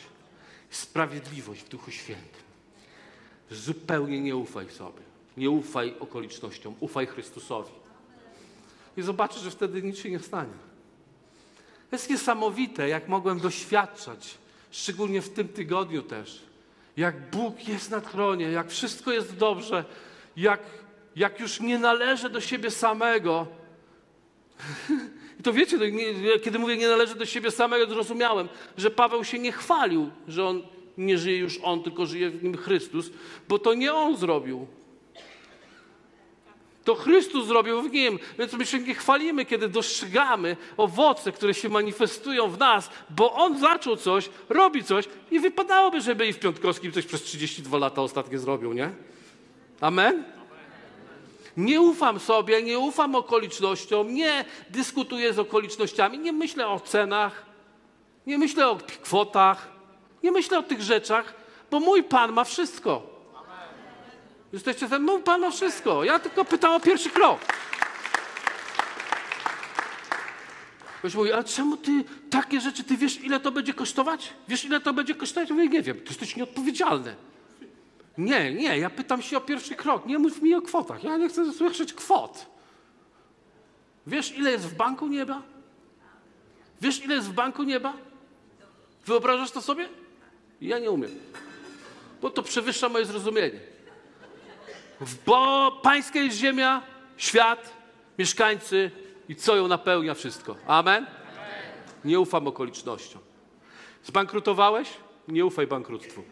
sprawiedliwość 0.71 1.63
w 1.63 1.69
Duchu 1.69 1.91
Świętym. 1.91 2.43
Zupełnie 3.51 4.21
nie 4.21 4.37
ufaj 4.37 4.71
sobie. 4.71 5.03
Nie 5.37 5.51
ufaj 5.51 5.95
okolicznościom, 6.01 6.75
ufaj 6.81 7.07
Chrystusowi. 7.07 7.73
I 8.99 9.03
zobaczysz, 9.03 9.43
że 9.43 9.51
wtedy 9.51 9.83
nic 9.83 9.99
się 9.99 10.11
nie 10.11 10.19
stanie. 10.19 10.53
Jest 11.93 12.11
niesamowite, 12.11 12.89
jak 12.89 13.09
mogłem 13.09 13.41
doświadczać, 13.41 14.39
szczególnie 14.71 15.23
w 15.23 15.29
tym 15.29 15.49
tygodniu 15.49 16.03
też, 16.03 16.43
jak 16.97 17.31
Bóg 17.31 17.69
jest 17.69 17.91
na 17.91 18.01
tronie, 18.01 18.51
jak 18.51 18.71
wszystko 18.71 19.13
jest 19.13 19.37
dobrze, 19.37 19.85
jak, 20.37 20.61
jak 21.17 21.41
już 21.41 21.61
nie 21.61 21.79
należy 21.79 22.31
do 22.31 22.41
siebie 22.41 22.71
samego. 22.71 23.47
I 25.41 25.43
to 25.43 25.53
wiecie, 25.53 25.79
kiedy 26.43 26.59
mówię 26.59 26.77
nie 26.77 26.89
należy 26.89 27.15
do 27.15 27.27
siebie 27.27 27.51
samego, 27.51 27.87
zrozumiałem, 27.87 28.49
że 28.77 28.91
Paweł 28.91 29.25
się 29.25 29.39
nie 29.39 29.53
chwalił, 29.53 30.11
że 30.29 30.47
on 30.47 30.63
nie 30.97 31.19
żyje 31.19 31.39
już 31.39 31.59
on, 31.63 31.83
tylko 31.83 32.07
żyje 32.07 32.31
w 32.31 32.43
nim 32.43 32.57
Chrystus, 32.57 33.11
bo 33.49 33.59
to 33.59 33.75
nie 33.75 33.95
on 33.95 34.17
zrobił. 34.17 34.67
To 36.89 36.95
Chrystus 36.95 37.47
zrobił 37.47 37.83
w 37.83 37.93
nim, 37.93 38.19
więc 38.39 38.53
my 38.53 38.67
się 38.67 38.79
nie 38.79 38.95
chwalimy, 38.95 39.45
kiedy 39.45 39.69
dostrzegamy 39.69 40.57
owoce, 40.77 41.33
które 41.33 41.55
się 41.55 41.69
manifestują 41.69 42.51
w 42.51 42.59
nas, 42.59 42.91
bo 43.11 43.33
On 43.33 43.59
zaczął 43.59 43.97
coś, 43.97 44.31
robi 44.49 44.85
coś 44.85 45.05
i 45.31 45.41
wypadałoby, 45.41 46.01
żeby 46.01 46.27
i 46.27 46.33
w 46.33 46.39
Piątkowskim 46.39 46.93
coś 46.93 47.07
przez 47.07 47.23
32 47.23 47.79
lata 47.79 48.03
ostatnie 48.03 48.39
zrobił, 48.39 48.73
nie? 48.73 48.91
Amen? 49.81 50.25
Nie 51.57 51.81
ufam 51.81 52.21
sobie, 52.21 52.63
nie 52.63 52.79
ufam 52.79 53.15
okolicznościom, 53.15 54.15
nie 54.15 54.45
dyskutuję 54.71 55.33
z 55.33 55.39
okolicznościami, 55.39 56.19
nie 56.19 56.33
myślę 56.33 56.69
o 56.69 56.81
cenach, 56.81 57.47
nie 58.27 58.39
myślę 58.39 58.69
o 58.69 58.79
kwotach, 59.03 59.69
nie 60.23 60.33
myślę 60.33 60.59
o 60.59 60.63
tych 60.63 60.83
rzeczach, 60.83 61.35
bo 61.71 61.81
mój 61.81 62.03
Pan 62.03 62.33
ma 62.33 62.45
wszystko. 62.45 63.18
Jesteście 64.53 64.89
ze 64.89 64.99
mną? 64.99 65.23
Pan 65.23 65.41
ma 65.41 65.51
wszystko. 65.51 66.05
Ja 66.05 66.19
tylko 66.19 66.45
pytam 66.45 66.73
o 66.73 66.81
pierwszy 66.81 67.11
krok. 67.11 67.41
Ktoś 70.99 71.15
mówi, 71.15 71.33
a 71.33 71.45
czemu 71.45 71.77
ty 71.77 72.05
takie 72.31 72.61
rzeczy, 72.61 72.85
ty 72.85 72.97
wiesz, 72.97 73.21
ile 73.21 73.41
to 73.41 73.53
będzie 73.53 73.75
kosztować? 73.75 74.33
Wiesz, 74.49 74.65
ile 74.65 74.81
to 74.81 74.93
będzie 74.93 75.15
kosztować? 75.15 75.49
Ja 75.49 75.55
mówię, 75.55 75.69
nie 75.69 75.83
wiem, 75.83 75.97
to 76.01 76.09
jesteś 76.09 76.37
nieodpowiedzialny. 76.37 77.15
Nie, 78.19 78.53
nie, 78.53 78.79
ja 78.79 78.91
pytam 78.91 79.23
się 79.23 79.37
o 79.37 79.41
pierwszy 79.41 79.75
krok. 79.75 80.07
Nie 80.07 80.19
mów 80.19 80.43
mi 80.43 80.55
o 80.55 80.63
kwotach. 80.63 81.05
Ja 81.05 81.17
nie 81.17 81.29
chcę 81.29 81.53
słyszeć 81.53 81.93
kwot. 81.93 82.47
Wiesz, 84.07 84.33
ile 84.39 84.51
jest 84.51 84.67
w 84.67 84.75
banku 84.75 85.07
nieba? 85.07 85.43
Wiesz, 86.81 87.05
ile 87.05 87.15
jest 87.15 87.29
w 87.29 87.33
banku 87.33 87.63
nieba? 87.63 87.93
Wyobrażasz 89.07 89.51
to 89.51 89.63
sobie? 89.63 89.89
Ja 90.61 90.79
nie 90.79 90.91
umiem. 90.91 91.11
Bo 92.23 92.31
to 92.31 92.43
przewyższa 92.43 92.89
moje 92.89 93.05
zrozumienie. 93.05 93.61
Bo 95.27 95.71
pańska 95.83 96.19
jest 96.19 96.37
ziemia, 96.37 96.83
świat, 97.17 97.73
mieszkańcy 98.19 98.91
i 99.29 99.37
co 99.37 99.57
ją 99.57 99.69
napełnia 99.69 100.15
wszystko. 100.15 100.57
Amen? 100.67 101.07
Nie 102.05 102.21
ufam 102.21 102.47
okolicznościom. 102.47 103.23
Zbankrutowałeś? 104.05 104.89
Nie 105.29 105.47
ufaj 105.47 105.67
bankructwu. 105.67 106.23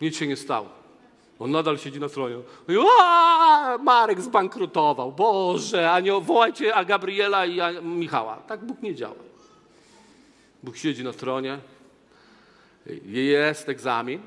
Nic 0.00 0.16
się 0.16 0.26
nie 0.26 0.36
stało. 0.36 0.68
On 1.38 1.50
nadal 1.50 1.78
siedzi 1.78 2.00
na 2.00 2.08
tronie. 2.08 2.36
"A, 3.00 3.78
Marek 3.82 4.20
zbankrutował. 4.20 5.12
Boże, 5.12 5.90
a 5.92 6.00
nie 6.00 6.12
wołajcie 6.12 6.74
a 6.74 6.84
Gabriela 6.84 7.46
i 7.46 7.60
a 7.60 7.70
Michała. 7.80 8.36
Tak 8.36 8.64
Bóg 8.64 8.82
nie 8.82 8.94
działa. 8.94 9.14
Bóg 10.62 10.76
siedzi 10.76 11.04
na 11.04 11.12
tronie. 11.12 11.58
Jest 13.04 13.68
egzamin. 13.68 14.20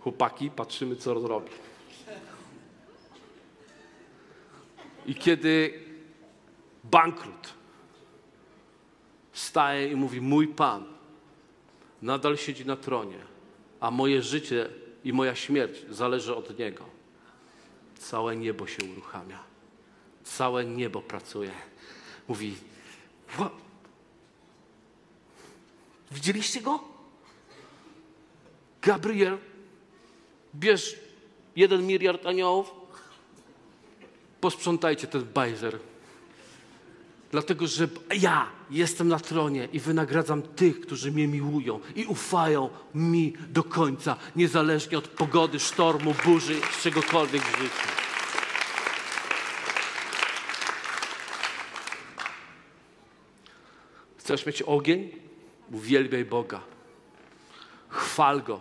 Chłopaki, 0.00 0.50
patrzymy, 0.50 0.96
co 0.96 1.20
zrobi. 1.20 1.50
I 5.06 5.14
kiedy 5.14 5.80
bankrut 6.84 7.54
wstaje 9.32 9.90
i 9.92 9.96
mówi: 9.96 10.20
Mój 10.20 10.48
Pan 10.48 10.84
nadal 12.02 12.36
siedzi 12.36 12.66
na 12.66 12.76
tronie, 12.76 13.18
a 13.80 13.90
moje 13.90 14.22
życie 14.22 14.68
i 15.04 15.12
moja 15.12 15.34
śmierć 15.34 15.84
zależy 15.90 16.34
od 16.36 16.58
Niego. 16.58 16.84
Całe 17.98 18.36
niebo 18.36 18.66
się 18.66 18.84
uruchamia. 18.92 19.38
Całe 20.24 20.64
niebo 20.64 21.02
pracuje. 21.02 21.50
Mówi: 22.28 22.54
"Wha- 23.28 23.50
Widzieliście 26.10 26.60
go? 26.60 26.80
Gabriel, 28.82 29.38
bierz 30.54 30.96
jeden 31.56 31.86
miliard 31.86 32.26
aniołów, 32.26 32.70
posprzątajcie 34.40 35.06
ten 35.06 35.24
bajzer. 35.24 35.78
Dlatego, 37.30 37.66
że 37.66 37.88
ja 38.20 38.46
jestem 38.70 39.08
na 39.08 39.18
tronie 39.18 39.68
i 39.72 39.80
wynagradzam 39.80 40.42
tych, 40.42 40.80
którzy 40.80 41.12
mnie 41.12 41.28
miłują 41.28 41.80
i 41.96 42.04
ufają 42.04 42.68
mi 42.94 43.32
do 43.48 43.64
końca, 43.64 44.16
niezależnie 44.36 44.98
od 44.98 45.08
pogody, 45.08 45.60
sztormu, 45.60 46.14
burzy, 46.24 46.60
czegokolwiek 46.82 47.42
w 47.42 47.58
życiu. 47.58 47.88
Chcesz 54.18 54.46
mieć 54.46 54.62
ogień? 54.62 55.10
Uwielbiaj 55.72 56.24
Boga. 56.24 56.60
Chwal 57.88 58.42
Go. 58.42 58.60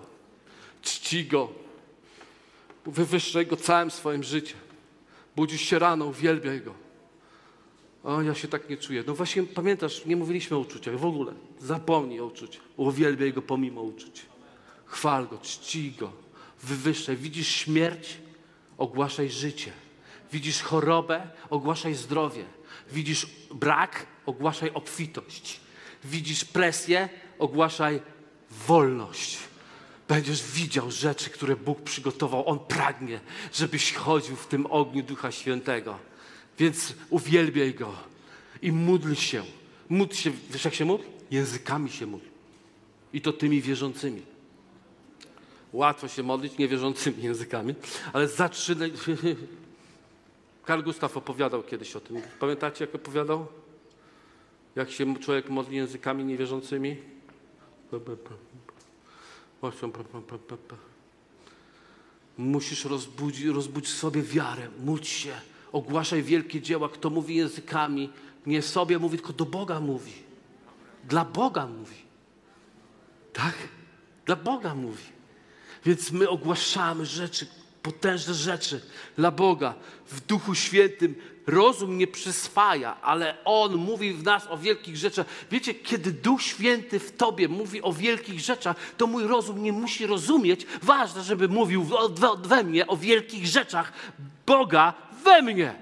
Czci 0.81 1.25
Go. 1.25 1.49
Wywyższaj 2.85 3.45
Go 3.47 3.55
całym 3.55 3.91
swoim 3.91 4.23
życiem. 4.23 4.68
Budzisz 5.39 5.61
się 5.61 5.79
rano, 5.79 6.05
uwielbiaj 6.05 6.61
Go. 6.61 6.73
O, 8.03 8.21
ja 8.21 8.35
się 8.35 8.47
tak 8.47 8.69
nie 8.69 8.77
czuję. 8.77 9.03
No 9.07 9.13
właśnie, 9.15 9.43
pamiętasz, 9.43 10.05
nie 10.05 10.15
mówiliśmy 10.15 10.57
o 10.57 10.59
uczuciach 10.59 10.99
w 10.99 11.05
ogóle. 11.05 11.33
Zapomnij 11.59 12.19
o 12.19 12.25
uczuciach. 12.25 12.63
Uwielbiaj 12.77 13.33
Go 13.33 13.41
pomimo 13.41 13.81
uczuć. 13.81 14.21
Chwal 14.85 15.27
Go, 15.27 15.37
czci 15.37 15.91
Go, 15.99 16.11
wywyższaj. 16.63 17.17
Widzisz 17.17 17.47
śmierć? 17.47 18.17
Ogłaszaj 18.77 19.29
życie. 19.29 19.71
Widzisz 20.31 20.61
chorobę? 20.61 21.27
Ogłaszaj 21.49 21.93
zdrowie. 21.93 22.45
Widzisz 22.91 23.27
brak? 23.53 24.05
Ogłaszaj 24.25 24.71
obfitość. 24.73 25.59
Widzisz 26.03 26.45
presję? 26.45 27.09
Ogłaszaj 27.39 28.01
wolność. 28.67 29.37
Będziesz 30.09 30.51
widział 30.51 30.91
rzeczy, 30.91 31.29
które 31.29 31.55
Bóg 31.55 31.81
przygotował. 31.81 32.47
On 32.47 32.59
pragnie, 32.59 33.19
żebyś 33.53 33.93
chodził 33.93 34.35
w 34.35 34.47
tym 34.47 34.65
ogniu 34.65 35.03
Ducha 35.03 35.31
Świętego. 35.31 35.99
Więc 36.59 36.93
uwielbiaj 37.09 37.73
Go 37.73 37.93
i 38.61 38.71
módl 38.71 39.13
się. 39.13 39.43
Módl 39.89 40.15
się, 40.15 40.31
wiesz 40.49 40.65
jak 40.65 40.73
się 40.73 40.85
módl? 40.85 41.03
Językami 41.31 41.89
się 41.89 42.05
módl. 42.05 42.25
I 43.13 43.21
to 43.21 43.33
tymi 43.33 43.61
wierzącymi. 43.61 44.21
Łatwo 45.73 46.07
się 46.07 46.23
modlić 46.23 46.57
niewierzącymi 46.57 47.23
językami, 47.23 47.75
ale 48.13 48.27
zaczynaj... 48.27 48.91
Karl 50.65 50.81
Gustav 50.81 51.17
opowiadał 51.17 51.63
kiedyś 51.63 51.95
o 51.95 51.99
tym. 51.99 52.21
Pamiętacie, 52.39 52.85
jak 52.85 52.95
opowiadał? 52.95 53.47
Jak 54.75 54.91
się 54.91 55.17
człowiek 55.19 55.49
modli 55.49 55.75
językami 55.75 56.23
niewierzącymi? 56.23 56.97
Musisz 62.37 62.85
rozbudzić, 62.85 63.47
sobie 63.87 64.21
wiarę, 64.21 64.67
módl 64.79 65.03
się, 65.03 65.33
ogłaszaj 65.71 66.23
wielkie 66.23 66.61
dzieła. 66.61 66.89
Kto 66.89 67.09
mówi 67.09 67.35
językami, 67.35 68.09
nie 68.45 68.61
sobie 68.61 68.99
mówi, 68.99 69.17
tylko 69.17 69.33
do 69.33 69.45
Boga 69.45 69.79
mówi. 69.79 70.13
Dla 71.03 71.25
Boga 71.25 71.67
mówi. 71.67 71.95
Tak? 73.33 73.55
Dla 74.25 74.35
Boga 74.35 74.75
mówi. 74.75 75.03
Więc 75.85 76.11
my 76.11 76.29
ogłaszamy 76.29 77.05
rzeczy, 77.05 77.47
potężne 77.83 78.33
rzeczy 78.33 78.81
dla 79.15 79.31
Boga 79.31 79.73
w 80.07 80.21
Duchu 80.21 80.55
Świętym. 80.55 81.15
Rozum 81.49 81.97
nie 81.97 82.07
przyswaja, 82.07 83.01
ale 83.01 83.37
On 83.45 83.75
mówi 83.75 84.13
w 84.13 84.23
nas 84.23 84.47
o 84.49 84.57
wielkich 84.57 84.97
rzeczach. 84.97 85.25
Wiecie, 85.51 85.73
kiedy 85.73 86.11
Duch 86.11 86.41
Święty 86.41 86.99
w 86.99 87.17
Tobie 87.17 87.47
mówi 87.47 87.81
o 87.81 87.93
wielkich 87.93 88.39
rzeczach, 88.39 88.75
to 88.97 89.07
mój 89.07 89.23
rozum 89.23 89.63
nie 89.63 89.73
musi 89.73 90.07
rozumieć. 90.07 90.65
Ważne, 90.81 91.23
żeby 91.23 91.47
mówił 91.47 91.87
we, 92.43 92.63
mnie 92.63 92.87
o 92.87 92.97
wielkich 92.97 93.47
rzeczach 93.47 93.93
Boga 94.45 94.93
we 95.23 95.41
mnie. 95.41 95.73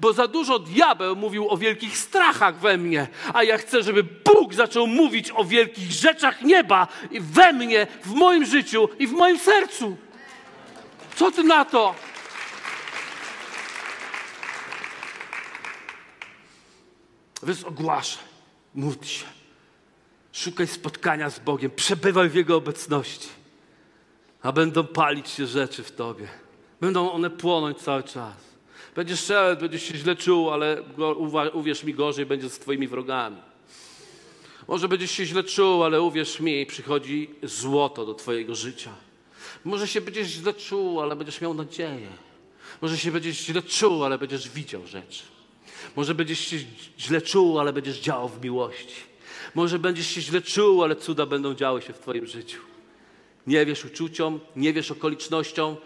Bo 0.00 0.12
za 0.12 0.28
dużo 0.28 0.58
diabeł 0.58 1.16
mówił 1.16 1.48
o 1.48 1.56
wielkich 1.56 1.98
strachach 1.98 2.58
we 2.58 2.76
mnie, 2.76 3.08
a 3.34 3.44
ja 3.44 3.58
chcę, 3.58 3.82
żeby 3.82 4.04
Bóg 4.04 4.54
zaczął 4.54 4.86
mówić 4.86 5.30
o 5.34 5.44
wielkich 5.44 5.92
rzeczach 5.92 6.42
nieba 6.42 6.88
we 7.20 7.52
mnie, 7.52 7.86
w 8.04 8.12
moim 8.14 8.46
życiu 8.46 8.88
i 8.98 9.06
w 9.06 9.12
moim 9.12 9.38
sercu. 9.38 9.96
Co 11.16 11.32
ty 11.32 11.42
na 11.42 11.64
to? 11.64 11.94
Więc 17.42 17.64
ogłaszaj, 17.64 18.24
módl 18.74 19.04
się, 19.04 19.24
szukaj 20.32 20.66
spotkania 20.66 21.30
z 21.30 21.38
Bogiem, 21.38 21.70
przebywaj 21.70 22.28
w 22.28 22.34
Jego 22.34 22.56
obecności, 22.56 23.28
a 24.42 24.52
będą 24.52 24.84
palić 24.84 25.28
się 25.28 25.46
rzeczy 25.46 25.82
w 25.82 25.92
Tobie. 25.92 26.28
Będą 26.80 27.12
one 27.12 27.30
płonąć 27.30 27.78
cały 27.78 28.02
czas. 28.02 28.34
Będziesz 28.96 29.24
szedł, 29.24 29.60
będziesz 29.60 29.82
się 29.82 29.98
źle 29.98 30.16
czuł, 30.16 30.50
ale 30.50 30.82
uwierz 31.52 31.84
mi, 31.84 31.94
gorzej 31.94 32.26
będzie 32.26 32.50
z 32.50 32.58
Twoimi 32.58 32.88
wrogami. 32.88 33.36
Może 34.68 34.88
będziesz 34.88 35.10
się 35.10 35.26
źle 35.26 35.44
czuł, 35.44 35.84
ale 35.84 36.02
uwierz 36.02 36.40
mi, 36.40 36.66
przychodzi 36.66 37.30
złoto 37.42 38.06
do 38.06 38.14
Twojego 38.14 38.54
życia. 38.54 38.90
Może 39.64 39.88
się 39.88 40.00
będziesz 40.00 40.28
źle 40.28 40.54
czuł, 40.54 41.00
ale 41.00 41.16
będziesz 41.16 41.40
miał 41.40 41.54
nadzieję. 41.54 42.08
Może 42.80 42.98
się 42.98 43.12
będziesz 43.12 43.36
źle 43.36 43.62
czuł, 43.62 44.04
ale 44.04 44.18
będziesz 44.18 44.48
widział 44.48 44.86
rzeczy. 44.86 45.22
Może 45.96 46.14
będziesz 46.14 46.40
się 46.40 46.56
źle 46.98 47.22
czuł, 47.22 47.58
ale 47.58 47.72
będziesz 47.72 48.00
działał 48.00 48.28
w 48.28 48.44
miłości. 48.44 49.10
Może 49.54 49.78
będziesz 49.78 50.06
się 50.06 50.20
źle 50.20 50.42
czuł, 50.42 50.82
ale 50.82 50.96
cuda 50.96 51.26
będą 51.26 51.54
działy 51.54 51.82
się 51.82 51.92
w 51.92 51.98
Twoim 51.98 52.26
życiu. 52.26 52.60
Nie 53.46 53.66
wiesz 53.66 53.84
uczuciom, 53.84 54.40
nie 54.56 54.72
wiesz 54.72 54.90
okolicznościom, 54.90 55.76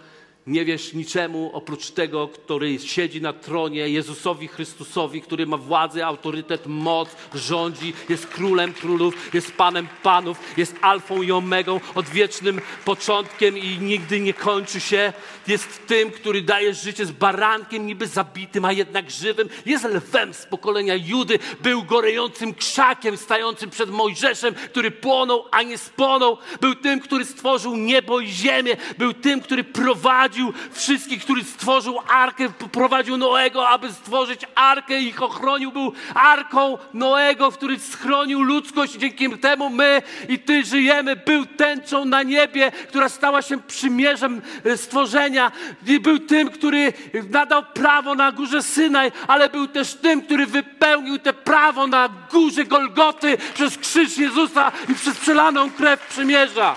nie 0.47 0.65
wiesz 0.65 0.93
niczemu 0.93 1.51
oprócz 1.53 1.91
tego, 1.91 2.29
który 2.29 2.79
siedzi 2.79 3.21
na 3.21 3.33
tronie, 3.33 3.89
Jezusowi 3.89 4.49
Chrystusowi, 4.49 5.23
który 5.23 5.47
ma 5.47 5.57
władzę, 5.57 6.07
autorytet, 6.07 6.67
moc, 6.67 7.09
rządzi, 7.35 7.93
jest 8.09 8.27
królem 8.27 8.73
królów, 8.73 9.35
jest 9.35 9.53
panem 9.53 9.89
panów, 10.03 10.39
jest 10.57 10.77
alfą 10.81 11.23
i 11.23 11.33
omegą, 11.33 11.81
odwiecznym 11.95 12.61
początkiem 12.85 13.59
i 13.59 13.79
nigdy 13.79 14.21
nie 14.21 14.35
kończy 14.35 14.81
się. 14.81 15.13
Jest 15.47 15.87
tym, 15.87 16.11
który 16.11 16.43
daje 16.43 16.75
życie 16.75 17.07
z 17.07 17.11
barankiem 17.11 17.87
niby 17.87 18.07
zabitym, 18.07 18.65
a 18.65 18.73
jednak 18.73 19.11
żywym. 19.11 19.49
Jest 19.67 19.85
lwem 19.85 20.35
z 20.35 20.47
pokolenia 20.47 20.95
Judy, 20.95 21.39
był 21.63 21.83
gorejącym 21.83 22.55
krzakiem 22.55 23.17
stającym 23.17 23.71
przed 23.71 23.91
Mojżeszem, 23.91 24.55
który 24.55 24.91
płonął, 24.91 25.45
a 25.51 25.63
nie 25.63 25.79
spłonął. 25.79 26.39
Był 26.61 26.75
tym, 26.75 27.01
który 27.01 27.25
stworzył 27.25 27.77
niebo 27.77 28.21
i 28.21 28.29
ziemię. 28.29 28.77
Był 28.99 29.13
tym, 29.13 29.41
który 29.41 29.65
prowadził 29.65 30.34
wszystkich, 30.73 31.25
który 31.25 31.45
stworzył 31.45 32.01
arkę, 32.09 32.49
prowadził 32.73 33.17
Noego, 33.17 33.69
aby 33.69 33.93
stworzyć 33.93 34.41
arkę 34.55 35.01
i 35.01 35.07
ich 35.07 35.23
ochronił. 35.23 35.73
Był 35.73 35.93
arką 36.15 36.79
Noego, 36.95 37.53
który 37.53 37.79
schronił 37.79 38.43
ludzkość. 38.43 38.93
Dzięki 38.93 39.39
temu 39.39 39.71
my 39.71 40.03
i 40.29 40.39
Ty 40.39 40.65
żyjemy. 40.65 41.17
Był 41.17 41.47
tęczą 41.47 42.05
na 42.05 42.23
niebie, 42.23 42.73
która 42.89 43.09
stała 43.09 43.43
się 43.43 43.63
przymierzem 43.63 44.43
e, 44.65 44.77
stworzenia. 44.77 45.53
I 45.87 46.01
był 46.01 46.19
tym, 46.19 46.51
który 46.51 46.93
nadał 47.31 47.63
prawo 47.75 48.15
na 48.15 48.33
górze 48.33 48.63
Synaj, 48.63 49.13
ale 49.29 49.49
był 49.49 49.69
też 49.69 49.95
tym, 49.95 50.23
który 50.23 50.47
wypełnił 50.47 51.19
te 51.19 51.33
prawo 51.33 51.87
na 51.87 52.09
górze 52.33 52.65
Golgoty 52.65 53.39
przez 53.55 53.79
krzyż 53.79 54.19
Jezusa 54.19 54.73
i 54.89 54.95
przez 54.95 55.17
przelaną 55.17 55.71
krew 55.71 56.07
przymierza. 56.07 56.77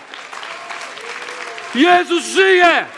Jezus 1.76 2.26
żyje! 2.26 2.97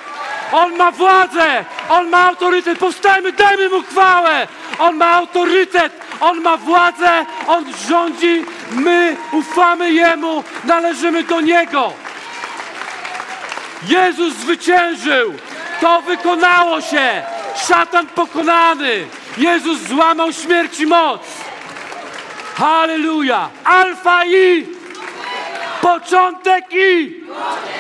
On 0.52 0.78
ma 0.78 0.92
władzę! 0.92 1.66
On 1.90 2.10
ma 2.10 2.26
autorytet! 2.26 2.80
Powstajmy, 2.80 3.32
dajmy 3.32 3.70
Mu 3.70 3.82
chwałę! 3.82 4.48
On 4.80 4.96
ma 4.96 5.14
autorytet! 5.14 5.94
On 6.20 6.42
ma 6.42 6.58
władzę! 6.58 7.26
On 7.48 7.66
rządzi! 7.90 8.46
My 8.72 9.18
ufamy 9.32 9.92
Jemu! 9.92 10.44
Należymy 10.64 11.24
do 11.24 11.42
Niego! 11.42 11.94
Jezus 13.88 14.34
zwyciężył. 14.34 15.34
To 15.82 16.02
wykonało 16.02 16.82
się. 16.82 17.22
Szatan 17.68 18.08
pokonany. 18.08 19.08
Jezus 19.38 19.80
złamał 19.80 20.34
śmierć 20.34 20.80
i 20.80 20.86
moc. 20.86 21.22
Halleluja. 22.56 23.50
Alfa 23.64 24.26
i 24.26 24.68
początek 25.82 26.66
i 26.72 27.24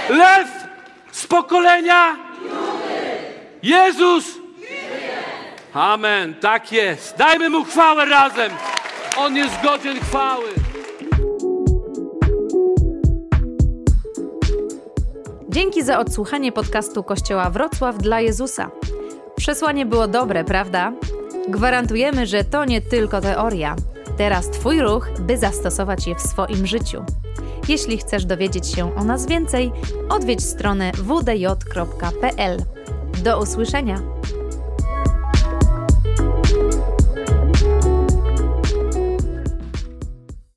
lew 0.09 0.47
z 1.11 1.27
pokolenia 1.27 2.28
Jezus. 3.63 4.25
Amen. 5.73 6.35
Tak 6.41 6.71
jest. 6.71 7.17
Dajmy 7.17 7.49
mu 7.49 7.63
chwałę 7.63 8.05
razem. 8.05 8.51
On 9.17 9.35
jest 9.35 9.61
godzien 9.63 9.99
chwały. 9.99 10.45
Dzięki 15.49 15.83
za 15.83 15.99
odsłuchanie 15.99 16.51
podcastu 16.51 17.03
Kościoła 17.03 17.49
Wrocław 17.49 17.97
dla 17.97 18.21
Jezusa. 18.21 18.71
Przesłanie 19.35 19.85
było 19.85 20.07
dobre, 20.07 20.43
prawda? 20.43 20.91
Gwarantujemy, 21.47 22.25
że 22.27 22.43
to 22.43 22.65
nie 22.65 22.81
tylko 22.81 23.21
teoria. 23.21 23.75
Teraz 24.19 24.49
Twój 24.49 24.81
ruch, 24.81 25.09
by 25.19 25.37
zastosować 25.37 26.07
je 26.07 26.15
w 26.15 26.21
swoim 26.21 26.67
życiu. 26.67 27.03
Jeśli 27.67 27.97
chcesz 27.97 28.25
dowiedzieć 28.25 28.67
się 28.67 28.95
o 28.95 29.03
nas 29.03 29.25
więcej, 29.25 29.71
odwiedź 30.09 30.43
stronę 30.43 30.91
wdj.pl. 30.91 32.57
Do 33.23 33.41
usłyszenia! 33.41 34.01